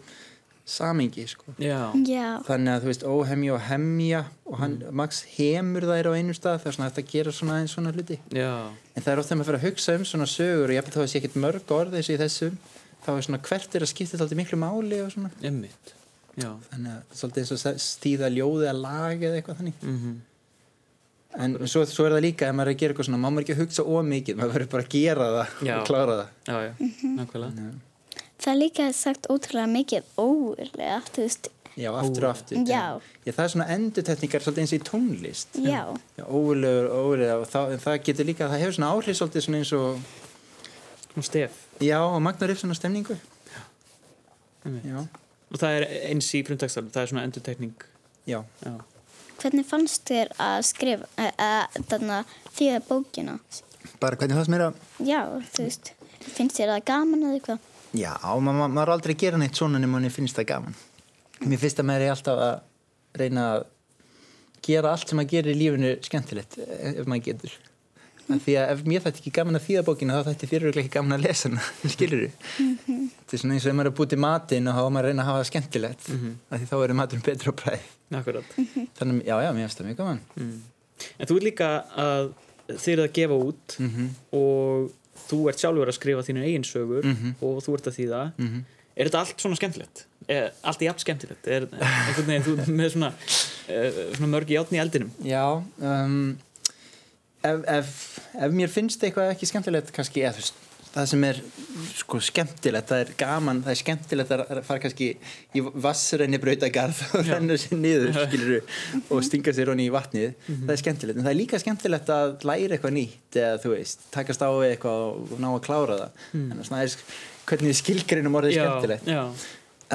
samingi 0.66 1.28
sko. 1.30 1.54
Já. 1.62 1.94
Já, 2.10 2.42
þannig 2.48 2.72
að 2.74 2.86
þú 2.86 2.90
veist 2.90 3.04
óhemja 3.06 3.54
og 3.54 3.66
hemja 3.68 4.22
og 4.50 4.56
hann, 4.64 4.80
Max 4.98 5.22
hemur 5.36 5.86
þær 5.86 6.10
á 6.10 6.18
einu 6.18 6.34
stað 6.34 6.64
það 6.64 6.72
er 6.72 6.78
svona 6.78 6.88
hægt 6.90 7.02
að 7.04 7.12
gera 7.12 7.34
svona 7.38 7.60
eins 7.62 7.76
svona 7.78 7.94
hluti. 7.94 8.18
Já. 8.34 8.54
en 8.96 9.06
það 9.06 9.12
er 9.12 9.22
oft 9.22 9.30
þegar 9.30 9.40
maður 9.42 9.52
fyrir 9.52 9.60
að 9.62 9.68
hugsa 9.70 9.98
um 10.00 10.08
svona 10.10 10.30
sögur 10.32 10.72
og 10.72 10.74
ég 10.74 10.82
held 10.82 10.96
þá 10.98 11.04
að 11.04 11.12
sé 11.12 11.22
ekkert 11.22 11.38
mörg 11.44 11.76
orð 11.78 12.00
eins 12.00 12.10
og 12.10 12.18
í 12.18 12.22
þessum 12.24 12.58
þá 13.06 13.12
er 13.14 13.28
svona 13.28 13.42
hvert 13.46 13.78
er 13.78 13.86
að 13.86 13.92
skipta 13.94 14.18
þetta 14.24 14.40
miklu 14.42 14.58
máli 14.58 15.04
og 15.06 15.14
svona. 15.14 15.30
Þannig 16.72 16.96
að 16.96 17.20
svolítið 17.20 17.44
eins 17.44 17.54
og 17.54 17.84
stíða 17.86 18.32
ljóði 18.34 18.72
að 18.72 18.82
laga 18.82 19.30
eða 19.30 19.38
eitthvað 19.44 19.62
þannig. 19.62 19.86
Mm 19.86 20.00
en 21.40 21.56
svo, 21.68 21.82
svo 21.90 22.06
er 22.08 22.14
það 22.16 22.24
líka 22.26 22.48
ef 22.50 22.56
maður 22.56 22.70
er 22.72 22.76
að 22.76 22.80
gera 22.82 22.94
eitthvað 22.94 23.08
svona 23.10 23.20
maður 23.26 23.44
ekki 23.46 23.56
að 23.56 23.62
hugsa 23.64 23.84
ómikið 23.84 24.38
maður 24.40 24.54
verður 24.56 24.72
bara 24.76 24.84
að 24.86 24.94
gera 24.96 25.28
það 25.36 25.66
Já. 25.68 25.76
og 25.80 25.88
klára 25.90 26.16
það 26.20 26.30
Já, 26.48 26.58
já. 26.66 26.72
Nákvæmlega. 27.18 27.68
það 28.40 28.52
er 28.54 28.60
líka 28.62 28.88
sagt 28.94 29.28
ótrúlega 29.34 29.68
mikið 29.74 30.10
óurlega, 30.22 31.02
þú 31.12 31.26
veist, 31.26 31.50
já, 31.76 31.90
aftur 32.00 32.24
og 32.28 32.32
aftur 32.36 32.62
Já. 32.70 32.84
já, 33.26 33.32
það 33.36 33.44
er 33.46 33.52
svona 33.56 33.68
svolítið 34.46 34.64
eins 34.64 34.74
og 34.74 34.80
í 34.80 34.86
tónlist 34.92 35.60
já, 35.66 35.84
já, 36.20 36.24
óulegur, 36.30 36.88
óulegur 36.96 37.42
og 37.44 37.50
það, 37.52 37.74
en 37.76 37.84
það 37.84 38.00
getur 38.10 38.30
líka, 38.32 38.48
það 38.52 38.64
hefur 38.64 38.78
svona 38.80 38.92
áhrif 38.96 39.20
svolítið 39.20 39.48
svona 39.50 39.62
eins 39.64 39.74
og 39.76 40.00
Svona 41.16 41.24
stef. 41.30 41.52
já, 41.80 42.00
og 42.04 42.18
magnar 42.22 42.52
upp 42.52 42.60
svona 42.60 42.76
stemningu 42.76 43.16
já, 44.66 45.06
Og 45.54 45.60
það 45.62 45.76
er 45.78 45.84
eins 46.10 46.28
í 46.36 46.40
frumtakstalum. 46.44 46.90
Það 46.92 47.04
er 47.04 47.10
svona 47.12 47.24
endurtekning. 47.28 47.74
já 48.28 48.40
Já. 48.66 48.72
Hvernig 49.42 49.66
fannst 49.68 50.08
þér 50.10 50.34
að 50.42 50.58
skrifa, 50.70 51.08
að 51.20 51.80
þarna 51.90 52.24
þýða 52.56 52.82
bókina? 52.90 53.40
bara 54.00 54.18
hvernig 54.20 54.38
það 54.38 54.48
sem 54.48 54.58
er 54.58 54.66
að 54.66 54.82
Já, 55.06 55.22
þú 55.54 55.68
veist, 55.68 55.92
finnst 56.26 56.60
þér 56.60 56.74
það 56.74 56.88
gaman 56.90 57.28
eða 57.28 57.38
eitthvað? 57.40 57.70
Já, 57.96 58.14
ma 58.24 58.52
ma 58.56 58.68
maður 58.68 58.90
er 58.90 58.96
aldrei 58.96 59.14
að 59.16 59.22
gera 59.24 59.40
neitt 59.40 59.60
svona 59.60 59.80
nema 59.80 60.00
henni 60.00 60.12
finnst 60.12 60.40
það 60.40 60.50
gaman. 60.52 60.76
Mér 61.46 61.62
finnst 61.62 61.80
að 61.80 61.88
maður 61.90 62.06
er 62.08 62.16
alltaf 62.16 62.42
að 62.48 63.22
reyna 63.22 63.46
að 63.54 63.70
gera 64.66 64.92
allt 64.92 65.08
sem 65.10 65.20
maður 65.20 65.32
gerir 65.36 65.54
í 65.54 65.62
lífinu 65.62 65.94
skemmtilegt 66.04 66.60
eh, 66.66 67.00
ef 67.00 67.08
maður 67.08 67.26
getur. 67.30 67.56
Mm. 68.26 68.40
Því 68.42 68.56
að 68.58 68.72
ef 68.74 68.84
mér 68.90 69.04
þætti 69.06 69.22
ekki 69.22 69.34
gaman 69.36 69.60
að 69.60 69.68
þýða 69.68 69.84
bókina 69.86 70.18
þá 70.18 70.32
þætti 70.32 70.50
fyrir 70.50 70.80
ekki 70.82 70.94
gaman 70.96 71.16
að 71.20 71.28
lesa 71.28 71.52
hana, 71.52 71.66
skilur 71.94 72.26
þú? 72.26 72.30
Þetta 72.58 73.38
er 73.38 73.44
svona 73.44 73.58
eins 73.58 73.68
og 73.68 73.72
ef 73.72 73.78
maður 73.78 73.92
er 73.92 73.94
að 73.94 74.00
búti 74.02 74.20
matinn 74.26 74.72
og 74.72 74.80
þá 74.80 74.82
maður 74.90 75.06
að 75.06 75.12
reyna 75.12 75.24
að 75.24 75.30
hafa 75.30 75.44
það 75.44 75.50
skemmtilegt 75.52 76.10
mm 76.10 76.18
-hmm. 76.24 76.36
því 76.56 76.70
þá 76.72 76.76
er 76.80 76.96
maturinn 77.00 77.28
betur 77.30 77.54
á 77.54 77.60
bræð. 77.62 77.86
Akkurat. 78.14 78.44
Þannig, 78.98 79.24
já, 79.26 79.36
já, 79.42 79.50
mér 79.54 79.66
finnst 79.68 79.80
það 79.82 79.88
mjög 79.90 79.98
gaman. 79.98 80.20
Mm. 80.38 80.62
En 81.20 81.28
þú 81.28 81.36
ert 81.40 81.44
líka 81.50 81.70
að 81.98 82.34
þið 82.70 82.92
eruð 82.94 83.08
að 83.10 83.16
gefa 83.20 83.40
út 83.50 83.76
Mm 83.80 84.10
og 84.32 84.92
þú 85.26 85.38
ert 85.50 85.58
sjálfur 85.62 85.90
að 85.90 85.96
skrifa 85.98 86.22
þínu 86.28 86.42
eigin 86.46 86.66
sögur 86.68 87.06
Mhm. 87.08 87.36
og 87.42 87.62
þú 87.66 87.74
ert 87.78 87.88
að 87.88 87.96
þýða. 87.98 88.22
-hmm. 88.38 88.64
Er 88.96 89.06
þetta 89.08 89.20
allt 89.20 89.42
svona 89.42 89.56
skemmtilegt? 89.56 90.06
Er, 90.30 90.52
allt 90.64 90.82
í 90.82 90.86
jafn 90.86 91.00
skemmtilegt? 91.00 91.48
Er 91.48 91.66
einhvern 91.72 92.28
veginn 92.28 92.44
þú 92.46 92.76
með 92.76 92.90
svona, 92.94 93.10
uh, 93.70 94.14
svona 94.16 94.30
mörg 94.32 94.48
í 94.50 94.58
átni 94.60 94.78
í 94.78 94.82
eldinum? 94.84 95.12
Já, 95.24 95.64
um, 95.82 96.38
ef, 97.44 97.64
ef, 97.68 98.20
ef 98.36 98.52
mér 98.52 98.70
finnst 98.70 99.02
eitthvað 99.04 99.32
ekki 99.34 99.46
skemmtilegt 99.50 99.92
kannski, 99.96 100.22
eða 100.24 100.34
þú 100.38 100.42
veist, 100.44 100.54
það 100.96 101.08
sem 101.12 101.24
er 101.28 101.40
sko 102.00 102.20
skemmtilegt, 102.24 102.88
það 102.88 103.02
er 103.04 103.10
gaman 103.20 103.58
það 103.66 103.72
er 103.74 103.80
skemmtilegt 103.82 104.32
að 104.32 104.62
fara 104.64 104.82
kannski 104.86 105.08
í 105.60 105.64
vassrenni 105.84 106.40
brautagarð 106.40 107.02
og 107.20 107.26
Já. 107.28 107.34
renna 107.34 107.58
sér 107.60 107.78
niður, 107.82 108.16
skilur 108.16 109.12
og 109.12 109.24
stinga 109.28 109.54
sér 109.58 109.72
honni 109.74 109.90
í 109.90 109.94
vatnið, 109.94 110.34
það 110.48 110.74
er 110.76 110.82
skemmtilegt 110.82 111.20
en 111.20 111.28
það 111.28 111.34
er 111.34 111.40
líka 111.42 111.60
skemmtilegt 111.62 112.12
að 112.16 112.34
læra 112.48 112.78
eitthvað 112.78 112.96
nýtt 112.96 113.40
eða 113.44 113.60
þú 113.66 113.74
veist, 113.76 114.06
takast 114.16 114.46
á 114.46 114.50
við 114.56 114.70
eitthvað 114.72 115.06
og 115.36 115.36
ná 115.44 115.50
að 115.52 115.62
klára 115.68 116.00
það, 116.06 116.24
Mm. 116.32 116.48
en 116.52 116.64
það 116.70 116.86
er 116.86 116.98
hvernig 117.52 117.76
skilgrinum 117.82 118.40
orðið 118.40 118.56
skemmtilegt 118.60 119.12
Já, 119.12 119.24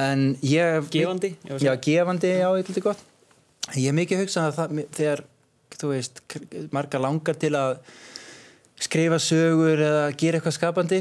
en 0.05 0.21
ég 0.45 0.91
gefandi? 0.93 1.33
Já, 1.49 1.57
segja. 1.57 1.75
gefandi, 1.89 2.35
já, 2.39 2.47
eitthvað 2.61 2.83
gott 2.91 3.07
Ég 3.77 3.85
hef 3.91 3.93
mikið 3.95 4.21
hugsað 4.23 4.47
að 4.49 4.55
það, 4.57 4.79
þegar 4.97 5.19
þú 5.81 5.89
veist, 5.95 6.21
marga 6.75 6.99
langar 6.99 7.37
til 7.39 7.51
að 7.55 7.77
skrifa 8.81 9.19
sögur 9.21 9.81
eða 9.85 10.05
gera 10.17 10.39
eitthvað 10.39 10.55
skapandi 10.57 10.99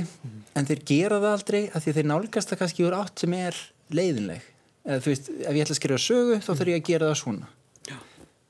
en 0.59 0.67
þeir 0.69 0.81
gera 0.91 1.21
það 1.23 1.33
aldrei 1.37 1.61
af 1.71 1.81
því 1.85 1.93
að 1.93 1.97
þeir 2.01 2.09
nálgast 2.11 2.51
það 2.53 2.61
kannski 2.65 2.85
úr 2.89 2.97
átt 2.99 3.23
sem 3.25 3.33
er 3.39 3.55
leiðinleg. 3.97 4.43
Eða 4.85 5.01
þú 5.05 5.09
veist, 5.13 5.31
ef 5.31 5.55
ég 5.57 5.63
ætla 5.65 5.75
að 5.77 5.81
skrifa 5.81 6.01
sögu 6.05 6.37
þá 6.45 6.51
þarf 6.53 6.71
ég 6.73 6.79
að 6.81 6.87
gera 6.91 7.09
það 7.11 7.19
svona. 7.23 7.49
Já. 7.91 7.97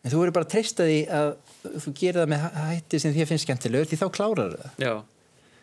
en 0.05 0.11
þú 0.13 0.19
verður 0.23 0.37
bara 0.39 0.47
að 0.49 0.53
treysta 0.55 0.83
því 0.89 0.99
að 1.21 1.31
þú 1.85 1.93
gerir 2.01 2.21
það 2.23 2.29
með 2.33 2.41
hæ- 2.45 2.55
hætti 2.71 3.01
sem 3.05 3.15
þér 3.17 3.29
finnst 3.31 3.45
skemmtilegur 3.47 3.89
því 3.91 3.99
þá 4.01 4.07
klárar 4.17 4.53
það. 4.57 4.71
Já, 4.81 4.95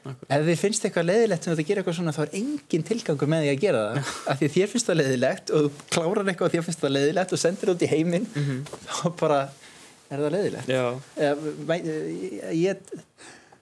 ef 0.08 0.42
þið 0.48 0.60
finnst 0.62 0.86
eitthvað 0.88 1.08
leiðilegt 1.10 1.44
sem 1.44 1.52
þetta 1.56 1.68
gerir 1.68 1.82
eitthvað 1.82 1.98
svona 1.98 2.14
þá 2.16 2.22
er 2.28 2.36
engin 2.40 2.86
tilgangur 2.88 3.28
með 3.34 3.42
því 3.44 3.50
að 3.56 3.62
gera 3.66 3.82
það. 3.88 3.98
Af 4.32 4.36
því 4.40 4.46
að 4.48 4.54
þér 4.58 4.70
finnst 4.74 4.88
það 4.92 5.00
leiðilegt 5.02 5.48
og 5.52 5.60
þú 5.66 5.70
klárar 5.98 6.30
eitthvað 6.32 6.48
og 6.48 6.54
þér 6.56 6.66
finnst 6.68 6.84
það 6.86 6.94
leiðilegt 6.96 7.32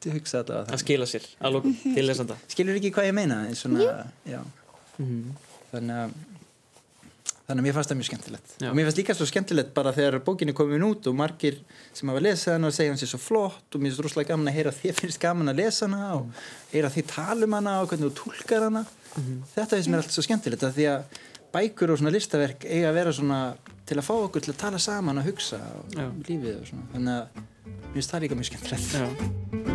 bara 0.06 0.14
er 0.14 0.14
það 0.14 0.20
hugsa 0.20 0.44
að 0.76 0.80
skila 0.86 1.06
sér 1.10 1.26
að 1.42 1.54
lókum 1.58 1.76
til 1.84 2.06
lesanda. 2.08 2.36
skilur 2.48 2.76
ekki 2.80 2.92
hvað 2.94 3.10
ég 3.12 3.14
meina 3.18 3.42
svona, 3.56 4.06
já, 4.30 4.40
Mm. 4.96 5.34
þannig 5.74 5.96
að 6.06 6.12
þannig 7.46 7.62
að 7.62 7.66
mér 7.68 7.74
fannst 7.76 7.90
það 7.92 7.98
mjög 8.00 8.08
skemmtilegt 8.10 8.54
Já. 8.62 8.70
og 8.72 8.76
mér 8.78 8.86
fannst 8.88 8.98
líka 8.98 9.14
svo 9.14 9.26
skemmtilegt 9.30 9.74
bara 9.76 9.92
þegar 9.94 10.16
bókin 10.24 10.50
er 10.50 10.54
komin 10.58 10.82
út 10.88 11.06
og 11.12 11.16
margir 11.20 11.58
sem 11.94 12.10
hafa 12.10 12.22
lesað 12.24 12.54
hana 12.56 12.68
og 12.68 12.74
segja 12.74 12.90
hann 12.94 12.98
sér 13.02 13.12
svo 13.12 13.20
flott 13.20 13.76
og 13.76 13.82
mér 13.84 13.92
finnst 13.92 14.02
rosalega 14.06 14.30
gaman 14.32 14.48
að 14.50 14.56
heyra 14.56 14.72
að 14.72 14.80
þér 14.82 14.96
finnst 15.02 15.20
gaman 15.22 15.52
að 15.52 15.60
lesa 15.60 15.86
hana 15.86 16.16
og 16.16 16.32
heyra 16.72 16.88
að 16.90 16.96
þið 16.96 17.06
tala 17.12 17.46
um 17.46 17.54
hana 17.60 17.76
og 17.84 17.90
hvernig 17.92 18.08
þú 18.10 18.16
tólkar 18.24 18.64
hana 18.70 18.86
þetta 19.54 19.70
finnst 19.76 19.92
mér 19.94 20.02
alltaf 20.02 20.16
svo 20.18 20.26
skemmtilegt 20.26 20.64
að 20.64 20.74
því 20.80 20.88
að 20.96 21.22
bækur 21.54 21.92
og 21.94 22.00
svona 22.02 22.16
listaverk 22.16 22.66
eiga 22.66 22.90
að 22.90 22.98
vera 23.04 23.12
svona 23.20 23.40
til 23.86 23.98
að 24.00 24.08
fá 24.10 24.16
okkur 24.16 24.42
til 24.48 24.54
að 24.56 24.62
tala 24.64 24.80
saman 24.80 25.18
og 25.22 25.28
hugsa 25.30 25.60
og 25.60 25.92
Já. 25.94 26.08
um 26.08 26.24
lífið 26.26 26.62
og 26.64 26.68
svona 26.72 26.90
þannig 26.96 27.16
að 27.20 27.28
mér 27.86 27.94
finnst 28.00 28.12
það 28.16 28.22
líka 28.26 28.40
mjög 28.42 28.50
skemmtilegt 28.54 28.94
Já. 28.96 29.75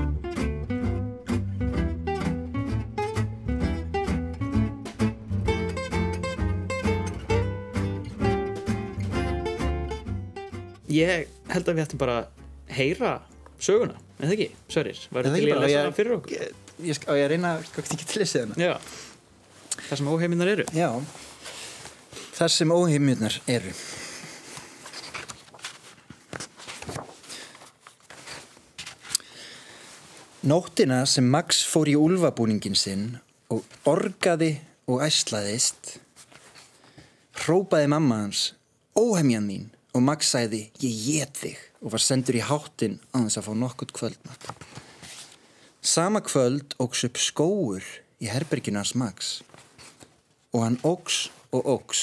Ég 10.91 11.29
held 11.53 11.69
að 11.71 11.77
við 11.79 11.85
ættum 11.85 12.01
bara 12.01 12.17
að 12.21 12.75
heyra 12.75 13.13
söguna, 13.63 13.97
en 14.19 14.27
það 14.27 14.35
ekki, 14.37 14.49
Sverrir, 14.73 15.01
Er 15.11 15.15
væri 15.17 15.31
það 15.31 15.37
til 15.41 15.53
að 15.55 15.65
lesa 15.65 15.83
hana 15.85 15.97
fyrir 15.97 16.17
okkur? 16.17 16.33
ég, 16.35 16.55
ég, 16.89 17.01
á 17.07 17.13
ég 17.15 17.25
að 17.27 17.31
reyna 17.35 17.53
ekki 17.83 17.99
til 18.11 18.23
lesið 18.23 18.45
hana 18.47 18.59
Já, 18.65 18.73
það 19.89 20.01
sem 20.01 20.11
óheiminnar 20.15 20.53
eru. 20.55 20.67
Já, 20.75 20.89
þar 22.41 22.55
sem 22.57 22.73
óheimjurnar 22.75 23.41
eru. 23.53 23.75
Nóttina 30.43 31.03
sem 31.07 31.27
Max 31.29 31.61
fór 31.69 31.91
í 31.91 31.97
úlfabúningin 32.01 32.77
sinn 32.79 33.19
og 33.53 33.67
orgaði 33.89 34.55
og 34.89 35.03
æslaðist, 35.05 35.99
hrópaði 37.45 37.91
mamma 37.93 38.23
hans, 38.25 38.47
óheimjan 38.97 39.51
þín, 39.51 39.67
og 39.95 40.05
Max 40.07 40.31
sæði, 40.31 40.69
ég 40.83 41.01
get 41.07 41.41
þig, 41.41 41.59
og 41.83 41.95
var 41.95 42.05
sendur 42.05 42.39
í 42.39 42.45
háttin 42.45 42.99
á 43.11 43.19
þess 43.25 43.41
að 43.41 43.47
fá 43.49 43.53
nokkurt 43.59 43.95
kvöldmatt. 43.97 44.51
Sama 45.81 46.21
kvöld 46.21 46.77
óks 46.79 47.07
upp 47.09 47.19
skóur 47.19 47.85
í 48.21 48.29
herberginu 48.29 48.83
hans 48.83 48.93
Max 48.95 49.31
og 50.53 50.67
hann 50.67 50.81
óks 50.85 51.31
og 51.57 51.67
óks. 51.79 52.03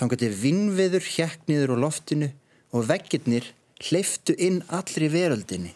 Þannig 0.00 0.24
að 0.24 0.38
vinnviður 0.40 1.04
hjekk 1.04 1.44
niður 1.50 1.74
á 1.76 1.82
loftinu 1.84 2.30
og 2.72 2.86
veggirnir 2.88 3.50
hleyftu 3.84 4.34
inn 4.38 4.62
allri 4.72 5.10
veröldinni 5.12 5.74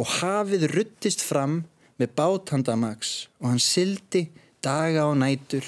og 0.00 0.12
hafið 0.20 0.68
ruttist 0.74 1.24
fram 1.24 1.62
með 2.00 2.14
bátanda 2.16 2.76
Max 2.80 3.28
og 3.40 3.50
hann 3.52 3.62
sildi 3.64 4.26
daga 4.64 5.06
og 5.08 5.18
nætur 5.20 5.64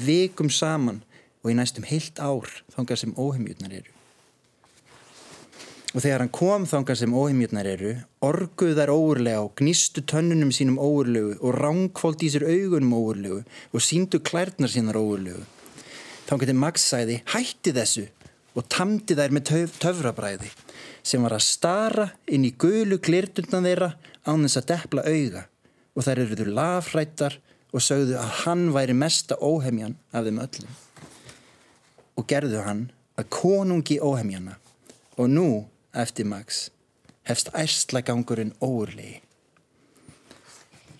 vikum 0.00 0.50
saman 0.52 1.02
og 1.40 1.50
í 1.52 1.56
næstum 1.56 1.86
heilt 1.88 2.20
ár 2.20 2.48
þangar 2.74 3.00
sem 3.00 3.16
óheimjutnar 3.16 3.72
eru. 3.80 3.94
Og 5.90 6.04
þegar 6.04 6.22
hann 6.22 6.30
kom 6.30 6.66
þangar 6.70 6.98
sem 7.00 7.14
óheimjutnar 7.16 7.66
eru, 7.66 7.94
orguð 8.22 8.76
þær 8.78 8.92
óurlega 8.94 9.40
og 9.42 9.56
gnistu 9.58 10.04
tönnunum 10.06 10.52
sínum 10.54 10.78
óurlegu 10.78 11.34
og 11.40 11.56
rángkvolt 11.56 12.22
í 12.22 12.30
sér 12.30 12.46
augunum 12.46 12.94
óurlegu 12.94 13.40
og 13.42 13.82
síndu 13.82 14.20
klærnar 14.22 14.70
sínar 14.70 15.00
óurlegu. 15.00 15.42
Þangar 16.28 16.52
til 16.52 16.60
Max 16.62 16.84
sæði, 16.92 17.16
hætti 17.32 17.74
þessu 17.74 18.06
og 18.54 18.68
tamdi 18.70 19.16
þær 19.18 19.34
með 19.34 19.46
töf, 19.50 19.78
töfrabræði 19.82 20.50
sem 21.02 21.22
var 21.24 21.34
að 21.34 21.46
stara 21.48 22.06
inn 22.30 22.46
í 22.46 22.52
gulu 22.60 23.00
glirtundan 23.02 23.66
þeirra 23.66 23.94
án 24.28 24.44
þess 24.44 24.60
að 24.60 24.68
depla 24.70 25.06
auga 25.08 25.46
og 25.96 26.06
þær 26.06 26.22
eruður 26.26 26.52
lafrættar 26.54 27.38
og 27.70 27.82
sögðu 27.82 28.18
að 28.20 28.36
hann 28.44 28.68
væri 28.74 28.94
mesta 28.98 29.38
óhemjan 29.42 29.98
af 30.12 30.26
þeim 30.26 30.42
öllum 30.44 30.78
og 32.20 32.26
gerðu 32.28 32.60
hann 32.66 32.84
að 33.18 33.30
konungi 33.32 33.96
óhemjana 34.04 34.58
og 35.20 35.28
nú, 35.32 35.46
eftir 35.96 36.28
Max, 36.28 36.66
hefst 37.28 37.48
ærslagangurinn 37.56 38.52
óurlegi. 38.64 39.18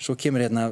Svo 0.00 0.14
kemur 0.16 0.40
hérna, 0.40 0.70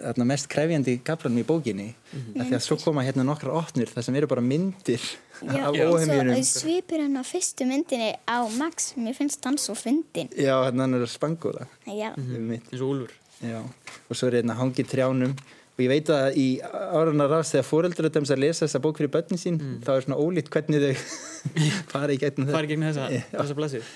hérna 0.00 0.24
mest 0.28 0.48
krefjandi 0.52 0.96
kaplanum 1.04 1.42
í 1.42 1.46
bókinni 1.46 1.90
mm 1.92 2.46
því 2.46 2.54
að 2.56 2.62
svo 2.64 2.76
koma 2.80 3.02
hérna 3.04 3.24
nokkra 3.26 3.52
opnir 3.58 3.88
þar 3.92 4.04
sem 4.06 4.16
eru 4.20 4.28
bara 4.30 4.44
myndir 4.44 5.00
Já, 5.42 5.66
af 5.66 5.74
og 5.74 5.96
óhemjunum. 5.96 6.38
svo 6.40 6.62
svipur 6.62 7.02
hann 7.02 7.16
á 7.20 7.24
fyrstu 7.26 7.66
myndinni 7.68 8.12
á 8.24 8.38
Max, 8.56 8.92
mér 8.96 9.16
finnst 9.18 9.44
hann 9.44 9.58
svo 9.60 9.74
fyndin. 9.76 10.30
Já, 10.36 10.56
hérna 10.64 10.86
hann 10.86 10.94
er 10.96 11.04
að 11.04 11.12
spangóla. 11.12 11.66
Já, 11.86 12.14
Mm. 12.16 12.50
eins 12.56 12.80
og 12.80 12.88
Úlfur 12.92 13.12
Já, 13.42 13.60
og 14.08 14.16
svo 14.16 14.28
er 14.28 14.40
hérna 14.42 14.56
hangið 14.56 14.88
trjánum 14.88 15.36
og 15.76 15.82
ég 15.84 15.90
veit 15.92 16.10
að 16.12 16.38
í 16.40 16.46
áranar 16.64 17.28
ráðs 17.30 17.52
þegar 17.52 17.68
fóreldur 17.68 18.08
að 18.08 18.40
lesa 18.40 18.64
þessa 18.64 18.82
bók 18.84 19.00
fyrir 19.00 19.12
börnin 19.12 19.40
sín 19.40 19.58
þá 19.84 19.90
er 19.96 20.06
svona 20.06 20.20
ólít 20.20 20.48
hvernig 20.52 20.86
þau 20.86 20.94
fara 21.92 22.16
í 22.16 22.20
gegn 22.22 22.48
þessa, 22.48 23.10
Já. 23.12 23.20
þessa 23.34 23.58
blessið 23.58 23.90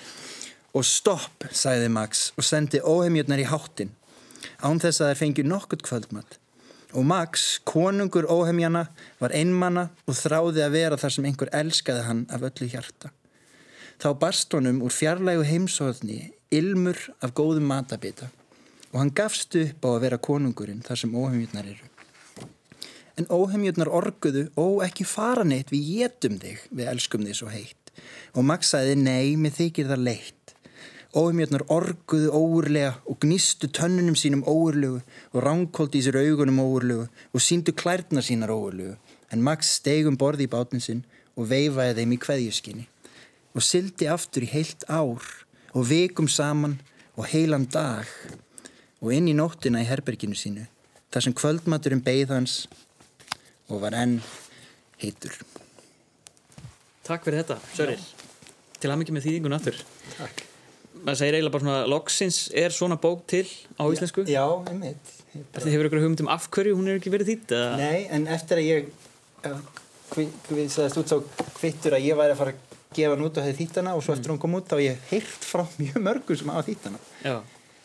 og 0.71 0.85
stopp, 0.87 1.47
sagði 1.51 1.89
Max 1.91 2.29
og 2.37 2.45
sendi 2.47 2.79
óheimjörnar 2.79 3.41
í 3.41 3.49
háttin 3.49 3.91
án 4.61 4.79
þess 4.81 5.01
að 5.01 5.11
þær 5.11 5.21
fengju 5.23 5.47
nokkurt 5.49 5.83
kvöldmatt 5.87 6.37
og 6.93 7.05
Max, 7.07 7.59
konungur 7.63 8.27
óheimjana 8.29 8.85
var 9.21 9.33
einmanna 9.35 9.87
og 10.05 10.17
þráði 10.17 10.63
að 10.65 10.75
vera 10.75 10.99
þar 10.99 11.15
sem 11.15 11.27
einhver 11.29 11.51
elskaði 11.55 12.03
hann 12.03 12.25
af 12.33 12.43
öllu 12.43 12.67
hjarta. 12.67 13.13
Þá 14.01 14.09
barst 14.19 14.53
honum 14.57 14.81
úr 14.83 14.91
fjarlægu 14.91 15.45
heimsóðni 15.47 16.33
ilmur 16.51 16.99
af 17.23 17.31
góðum 17.37 17.69
matabita 17.71 18.27
og 18.91 18.99
hann 18.99 19.13
gafst 19.15 19.55
upp 19.55 19.87
á 19.87 19.89
að 19.93 20.01
vera 20.05 20.19
konungurinn 20.21 20.83
þar 20.85 21.01
sem 21.01 21.15
óheimjörnar 21.15 21.69
eru. 21.73 21.87
En 23.19 23.27
óheimjörnar 23.27 23.91
orguðu, 23.91 24.47
ó 24.55 24.81
ekki 24.85 25.05
fara 25.07 25.43
neitt, 25.47 25.71
við 25.71 25.87
getum 26.01 26.39
þig, 26.41 26.63
við 26.71 26.91
elskum 26.91 27.25
þig 27.27 27.37
svo 27.37 27.51
heitt. 27.51 27.91
Og 28.35 28.45
Max 28.47 28.71
sagði, 28.73 28.95
nei, 28.97 29.35
mér 29.39 29.55
þykir 29.55 29.89
það 29.91 30.05
leitt. 30.07 30.55
Óheimjörnar 31.11 31.65
orguðu 31.71 32.31
óurlega 32.31 32.93
og 33.03 33.19
gnistu 33.23 33.67
tönnunum 33.67 34.15
sínum 34.15 34.45
óurlegu 34.47 35.01
og 35.33 35.43
ránkóldi 35.43 35.99
í 35.99 36.05
sér 36.05 36.21
augunum 36.21 36.61
óurlegu 36.63 37.09
og 37.09 37.43
síndu 37.43 37.75
klærna 37.75 38.23
sínar 38.23 38.53
óurlegu. 38.55 38.95
En 39.31 39.43
Max 39.43 39.75
steigum 39.79 40.15
borði 40.19 40.47
í 40.47 40.51
bátnin 40.51 40.83
sinn 40.83 41.03
og 41.35 41.49
veifaði 41.51 41.99
þeim 41.99 42.15
í 42.15 42.19
kveðjuskinni 42.25 42.87
og 43.51 43.65
sildi 43.65 44.07
aftur 44.07 44.45
í 44.45 44.51
heilt 44.51 44.85
ár 44.87 45.23
og 45.75 45.87
vikum 45.89 46.29
saman 46.31 46.77
og 47.17 47.27
heilan 47.31 47.67
dag 47.71 48.07
og 49.01 49.13
inn 49.15 49.27
í 49.31 49.35
nóttina 49.37 49.81
í 49.81 49.87
herberginu 49.89 50.37
sínu 50.37 50.67
þar 51.11 51.25
sem 51.25 51.35
kvöldmaturinn 51.35 52.03
beigð 52.05 52.31
hans 52.35 52.55
og 53.71 53.81
var 53.83 53.95
enn 53.97 54.19
heitur. 55.01 55.33
Takk 57.07 57.25
fyrir 57.25 57.41
þetta, 57.41 57.57
Sörir 57.75 58.01
Til 58.81 58.89
að 58.89 58.99
mikið 59.01 59.15
með 59.17 59.25
þýðingun 59.27 59.55
aftur 59.57 59.77
Takk. 60.17 60.43
maður 61.01 61.17
segir 61.21 61.37
eiginlega 61.37 61.53
bara 61.55 61.65
svona 61.65 61.89
loksins 61.89 62.39
er 62.61 62.73
svona 62.75 62.97
bók 63.01 63.23
til 63.29 63.45
á 63.81 63.83
íslensku 63.89 64.25
Já, 64.29 64.43
einmitt. 64.69 65.13
Þetta 65.31 65.71
hefur 65.71 65.87
ykkur 65.89 66.03
hugmynd 66.03 66.23
um 66.25 66.31
af 66.33 66.47
hverju 66.53 66.75
hún 66.77 66.89
er 66.91 66.99
ekki 66.99 67.13
verið 67.13 67.31
þýtt 67.33 67.55
eða? 67.57 67.71
Nei, 67.79 68.01
en 68.13 68.27
eftir 68.27 68.61
að 68.61 68.67
ég 68.67 68.91
við 70.51 70.67
sagðist 70.73 70.99
út 71.01 71.11
sá 71.13 71.17
kvittur 71.57 71.95
að 71.97 72.05
ég 72.09 72.19
væri 72.19 72.35
að 72.35 72.41
fara 72.41 72.53
að 72.53 72.77
gefa 72.91 73.15
hann 73.15 73.23
út 73.25 73.37
og 73.39 73.45
hefði 73.47 73.57
þýtt 73.63 73.77
hana 73.79 73.93
og 73.95 74.03
svo 74.03 74.15
eftir 74.17 74.33
hún 74.33 74.41
kom 74.43 74.57
út 74.59 74.67
þá 74.67 74.77
ég 74.83 75.05
heyrt 75.09 75.45
frá 75.47 75.63
mjög 75.79 75.99
mörgum 76.03 76.37
sem 76.41 76.51
hafa 76.51 76.65
þýtt 76.67 76.87
hana 76.89 76.99
Já, 77.23 77.35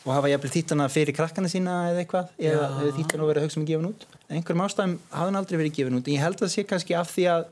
og 0.06 0.12
hafa 0.14 0.30
jafnvel 0.30 0.52
þýtt 0.54 0.72
hana 0.76 0.86
fyrir 0.92 1.16
krakkana 1.16 1.48
sína 1.50 1.72
eða 1.90 2.02
eitthvað? 2.04 2.28
Eða 2.38 2.62
Já. 2.62 2.74
hefði 2.78 2.92
þýtt 3.00 3.14
hana 3.16 3.24
og 3.26 3.30
verið 3.32 3.40
að 3.42 3.46
hugsa 3.48 3.58
um 3.60 3.64
að 3.66 3.70
gefa 3.72 3.80
hann 3.82 3.90
út? 3.90 4.06
En 4.28 4.36
einhverjum 4.38 4.64
ástæðum 4.66 4.94
hafði 5.10 5.26
hann 5.30 5.38
aldrei 5.40 5.58
verið 5.60 5.74
gefin 5.80 5.98
út 5.98 6.06
en 6.10 6.14
ég 6.16 6.22
held 6.22 6.36
að 6.38 6.44
það 6.46 6.52
sé 6.54 6.64
kannski 6.70 6.96
af 7.00 7.10
því 7.14 7.24
að 7.32 7.46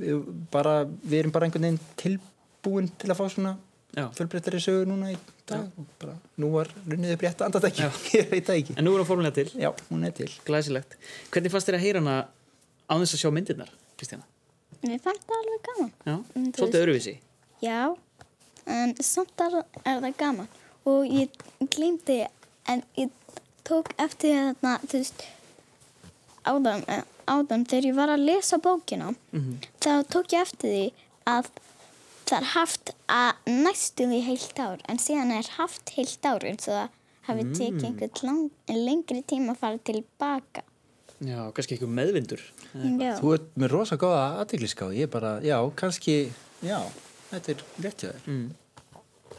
við, 0.00 0.22
bara, 0.54 0.74
við 1.02 1.18
erum 1.20 1.34
bara 1.34 1.48
einhvern 1.48 1.66
veginn 1.68 1.80
tilbúin 2.00 2.90
til 3.00 3.10
að 3.12 3.18
fá 3.20 3.24
svona 3.34 3.52
já. 3.96 4.04
fjölbreyttari 4.16 4.60
sögur 4.62 4.88
núna 4.88 5.12
í 5.12 5.16
dag 5.50 5.66
og 5.80 5.86
bara 6.00 6.14
nú 6.40 6.50
var 6.54 6.70
runnið 6.86 7.14
upp 7.16 7.24
rétt 7.26 7.44
andatæki 7.46 7.88
ég 8.20 8.28
veit 8.30 8.46
það 8.46 8.60
ekki. 8.62 8.76
En 8.78 8.86
nú 8.86 8.94
er 8.94 9.02
hún 9.02 9.08
fórmlega 9.08 9.36
til, 9.40 9.48
já, 9.60 9.70
hún 9.90 10.04
er 10.06 10.14
til. 10.16 10.28
Glæsilegt. 10.46 10.94
Hvernig 11.34 11.52
fannst 11.52 11.68
þér 11.70 11.78
að 11.80 11.84
heyra 11.88 12.02
hana 12.04 12.16
á 12.86 12.94
þess 13.02 13.16
að 13.18 13.22
sjá 13.24 13.32
myndirnar, 13.34 13.72
Kristjana? 13.98 14.24
mér 14.80 15.00
fannst 15.04 15.26
það 15.28 15.40
alveg 15.42 15.66
gaman. 15.66 15.90
Já, 16.06 16.14
Mm, 16.38 16.52
svolítið 16.56 16.80
öðruvísi. 16.86 17.12
Já, 17.60 17.80
en 18.70 18.94
samt 19.04 19.42
er, 19.44 19.58
er 19.84 19.98
það 20.06 20.14
gaman 20.22 20.48
og 20.86 21.04
ég 21.06 21.28
glemdi 21.74 22.26
en 22.68 22.82
ég 22.96 23.10
tók 23.64 23.90
eftir 23.98 24.32
þarna, 24.34 24.78
þú 24.86 24.98
veist 25.00 25.24
áðan, 26.48 26.84
eh, 26.88 27.02
áðan 27.28 27.66
þegar 27.68 27.88
ég 27.90 27.94
var 27.98 28.08
að 28.14 28.24
lesa 28.24 28.58
bókina 28.58 29.14
Mhm. 29.32 29.58
þá 29.80 30.04
tók 30.08 30.32
ég 30.32 30.40
eftir 30.42 30.70
því 30.70 30.92
að 31.26 31.46
það 32.26 32.38
er 32.40 32.44
haft 32.54 32.90
að 33.08 33.32
næstu 33.46 34.06
því 34.06 34.22
heilt 34.24 34.58
ár 34.58 34.78
en 34.88 34.96
síðan 34.98 35.32
er 35.38 35.46
haft 35.58 35.90
heilt 35.96 36.22
ár 36.24 36.40
eins 36.44 36.68
og 36.68 36.74
það 36.74 36.88
hafi 37.28 37.44
tekið 37.54 37.84
einhvern 37.84 38.22
lang, 38.22 38.50
lengri 38.68 39.22
tíma 39.22 39.50
að 39.52 39.58
fara 39.58 39.78
tilbaka. 39.78 40.62
Já, 41.20 41.52
kannski 41.52 41.76
eitthvað. 41.76 41.94
Meðvindur 41.98 42.40
þú 43.20 43.34
ert 43.34 43.48
með 43.58 43.68
rosa 43.70 43.96
góða 43.96 44.40
aðdegliská 44.40 44.88
ég 44.96 45.10
bara, 45.10 45.40
já, 45.42 45.58
kannski 45.76 46.32
já, 46.62 46.80
þetta 47.30 47.48
er 47.50 47.62
rétt 47.82 48.00
hjá 48.00 48.10
þér. 48.12 48.26
Mm. 48.26 48.50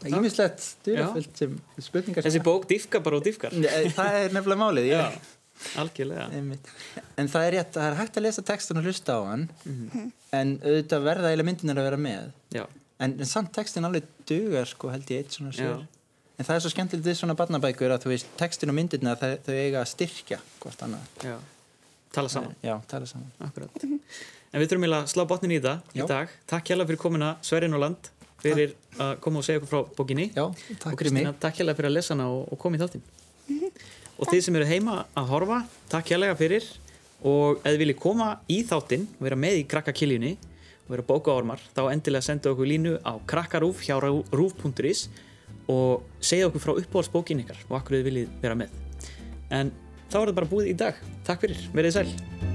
Það 0.00 0.16
ímislegt 0.18 0.66
dyrafyllt 0.86 1.38
sem 1.42 1.54
spurningar 1.78 2.26
Þessi 2.26 2.42
bók 2.44 2.66
diffkar 2.70 3.04
bara 3.04 3.20
og 3.20 3.24
diffkar 3.26 3.54
það 3.54 4.18
er 4.18 4.34
nefnilega 4.34 4.60
málið 4.62 4.88
Já, 4.90 5.04
algjörlega. 5.78 6.26
En 7.20 7.28
það 7.30 7.46
er 7.46 7.56
rétt, 7.56 7.72
það 7.76 7.88
er 7.88 7.98
hægt 8.00 8.18
að 8.18 8.26
lesa 8.26 8.44
textan 8.46 8.80
og 8.80 8.86
hlusta 8.88 9.18
á 9.18 9.20
hann 9.28 9.48
en 10.32 10.54
auðvitað 10.62 11.04
verða 11.06 11.30
eiginlega 11.30 11.48
myndinar 11.50 11.80
að 11.82 11.88
vera 11.90 12.00
með. 12.00 12.30
Já, 12.56 12.64
en, 13.04 13.16
en 13.20 13.28
samt 13.28 13.52
textin 13.54 13.86
alveg 13.86 14.08
dugar 14.28 14.70
sko 14.70 14.90
held 14.92 15.12
ég 15.12 15.22
eitt 15.22 15.36
svona 15.36 15.52
sér. 15.54 15.82
En 16.40 16.48
það 16.48 16.56
er 16.56 16.64
svo 16.64 16.72
skemmtilegt 16.72 17.06
við 17.06 17.18
svona 17.20 17.36
barnabækur 17.38 17.92
að 17.94 18.06
þú 18.06 18.14
veist 18.14 18.30
textin 18.40 18.72
og 18.72 18.78
myndirna 18.78 19.12
þau, 19.20 19.34
þau 19.44 19.52
eiga 19.54 19.82
að 19.82 19.90
styrkja 19.92 20.40
hvort 20.62 20.86
annað. 20.86 21.12
Já. 21.22 21.36
Tala 22.12 22.28
saman, 22.32 22.56
já, 22.64 22.74
tala 22.90 23.06
saman. 23.08 23.28
Akkurat. 23.44 23.84
En 24.52 24.60
við 24.60 24.72
þurfum 24.72 24.88
að 24.88 25.06
slá 25.12 25.22
botnin 25.28 25.54
í 25.54 25.60
þetta 25.60 25.96
í 25.96 26.08
dag. 26.08 26.32
Takk 26.50 26.72
hérlega 26.72 26.90
fyrir 26.90 27.00
komuna 27.00 27.30
Sverrin 27.44 27.76
og 27.76 27.84
Land 27.84 28.10
fyrir 28.42 28.74
að 29.00 29.16
koma 29.24 29.40
og 29.40 29.46
segja 29.46 29.60
okkur 29.60 29.70
frá 29.70 29.96
bókinni. 29.96 30.28
Já, 30.34 30.44
takk 30.82 31.00
fyrir 31.00 31.16
mig. 31.16 31.28
Takk 31.42 31.60
hérlega 31.60 31.78
fyrir 31.78 31.90
að 31.90 31.96
lesa 31.98 32.14
hana 32.14 32.28
og, 32.32 32.46
og 32.52 32.60
koma 32.60 32.78
í 32.78 32.82
þáttinn. 32.82 33.04
Og 34.18 34.30
þið 34.30 34.40
sem 34.46 34.58
eru 34.60 34.68
heima 34.68 35.02
að 35.18 35.32
horfa 35.32 35.60
takk 35.92 36.14
hérlega 36.14 36.38
fyrir. 36.38 36.68
Og 37.22 37.60
ef 37.62 37.68
þið 37.68 37.82
viljið 37.84 38.00
koma 38.02 38.30
í 38.50 38.62
þáttinn 38.66 39.06
og 39.14 39.26
vera 39.28 39.38
með 39.38 39.60
í 39.60 39.66
krakkakiljunni 39.70 40.32
og 40.82 40.94
vera 40.96 41.06
bókaormar 41.06 41.62
þá 41.76 41.84
endilega 41.92 42.26
senda 42.26 42.50
okkur 42.50 42.68
línu 42.68 42.96
á 43.06 43.14
krakkarúf 43.30 43.84
hjá 43.86 43.94
rúf.is 44.02 45.06
og 45.70 46.02
segja 46.18 46.50
okkur 46.50 46.64
frá 46.64 46.74
uppáhaldsbókin 46.74 47.44
ykkar 47.44 47.62
og 47.68 47.76
akkur 47.78 48.00
þið 48.00 48.08
viljið 48.10 48.32
vera 48.42 48.58
með. 48.58 48.74
En 49.52 49.70
þá 50.10 50.16
er 50.18 50.24
þetta 50.24 50.40
bara 50.40 50.50
búið 50.56 50.72
í 50.74 50.80
dag. 50.82 50.98
Takk 51.28 51.46
fyrir, 51.46 51.62
verið 51.76 52.00
sæl 52.00 52.51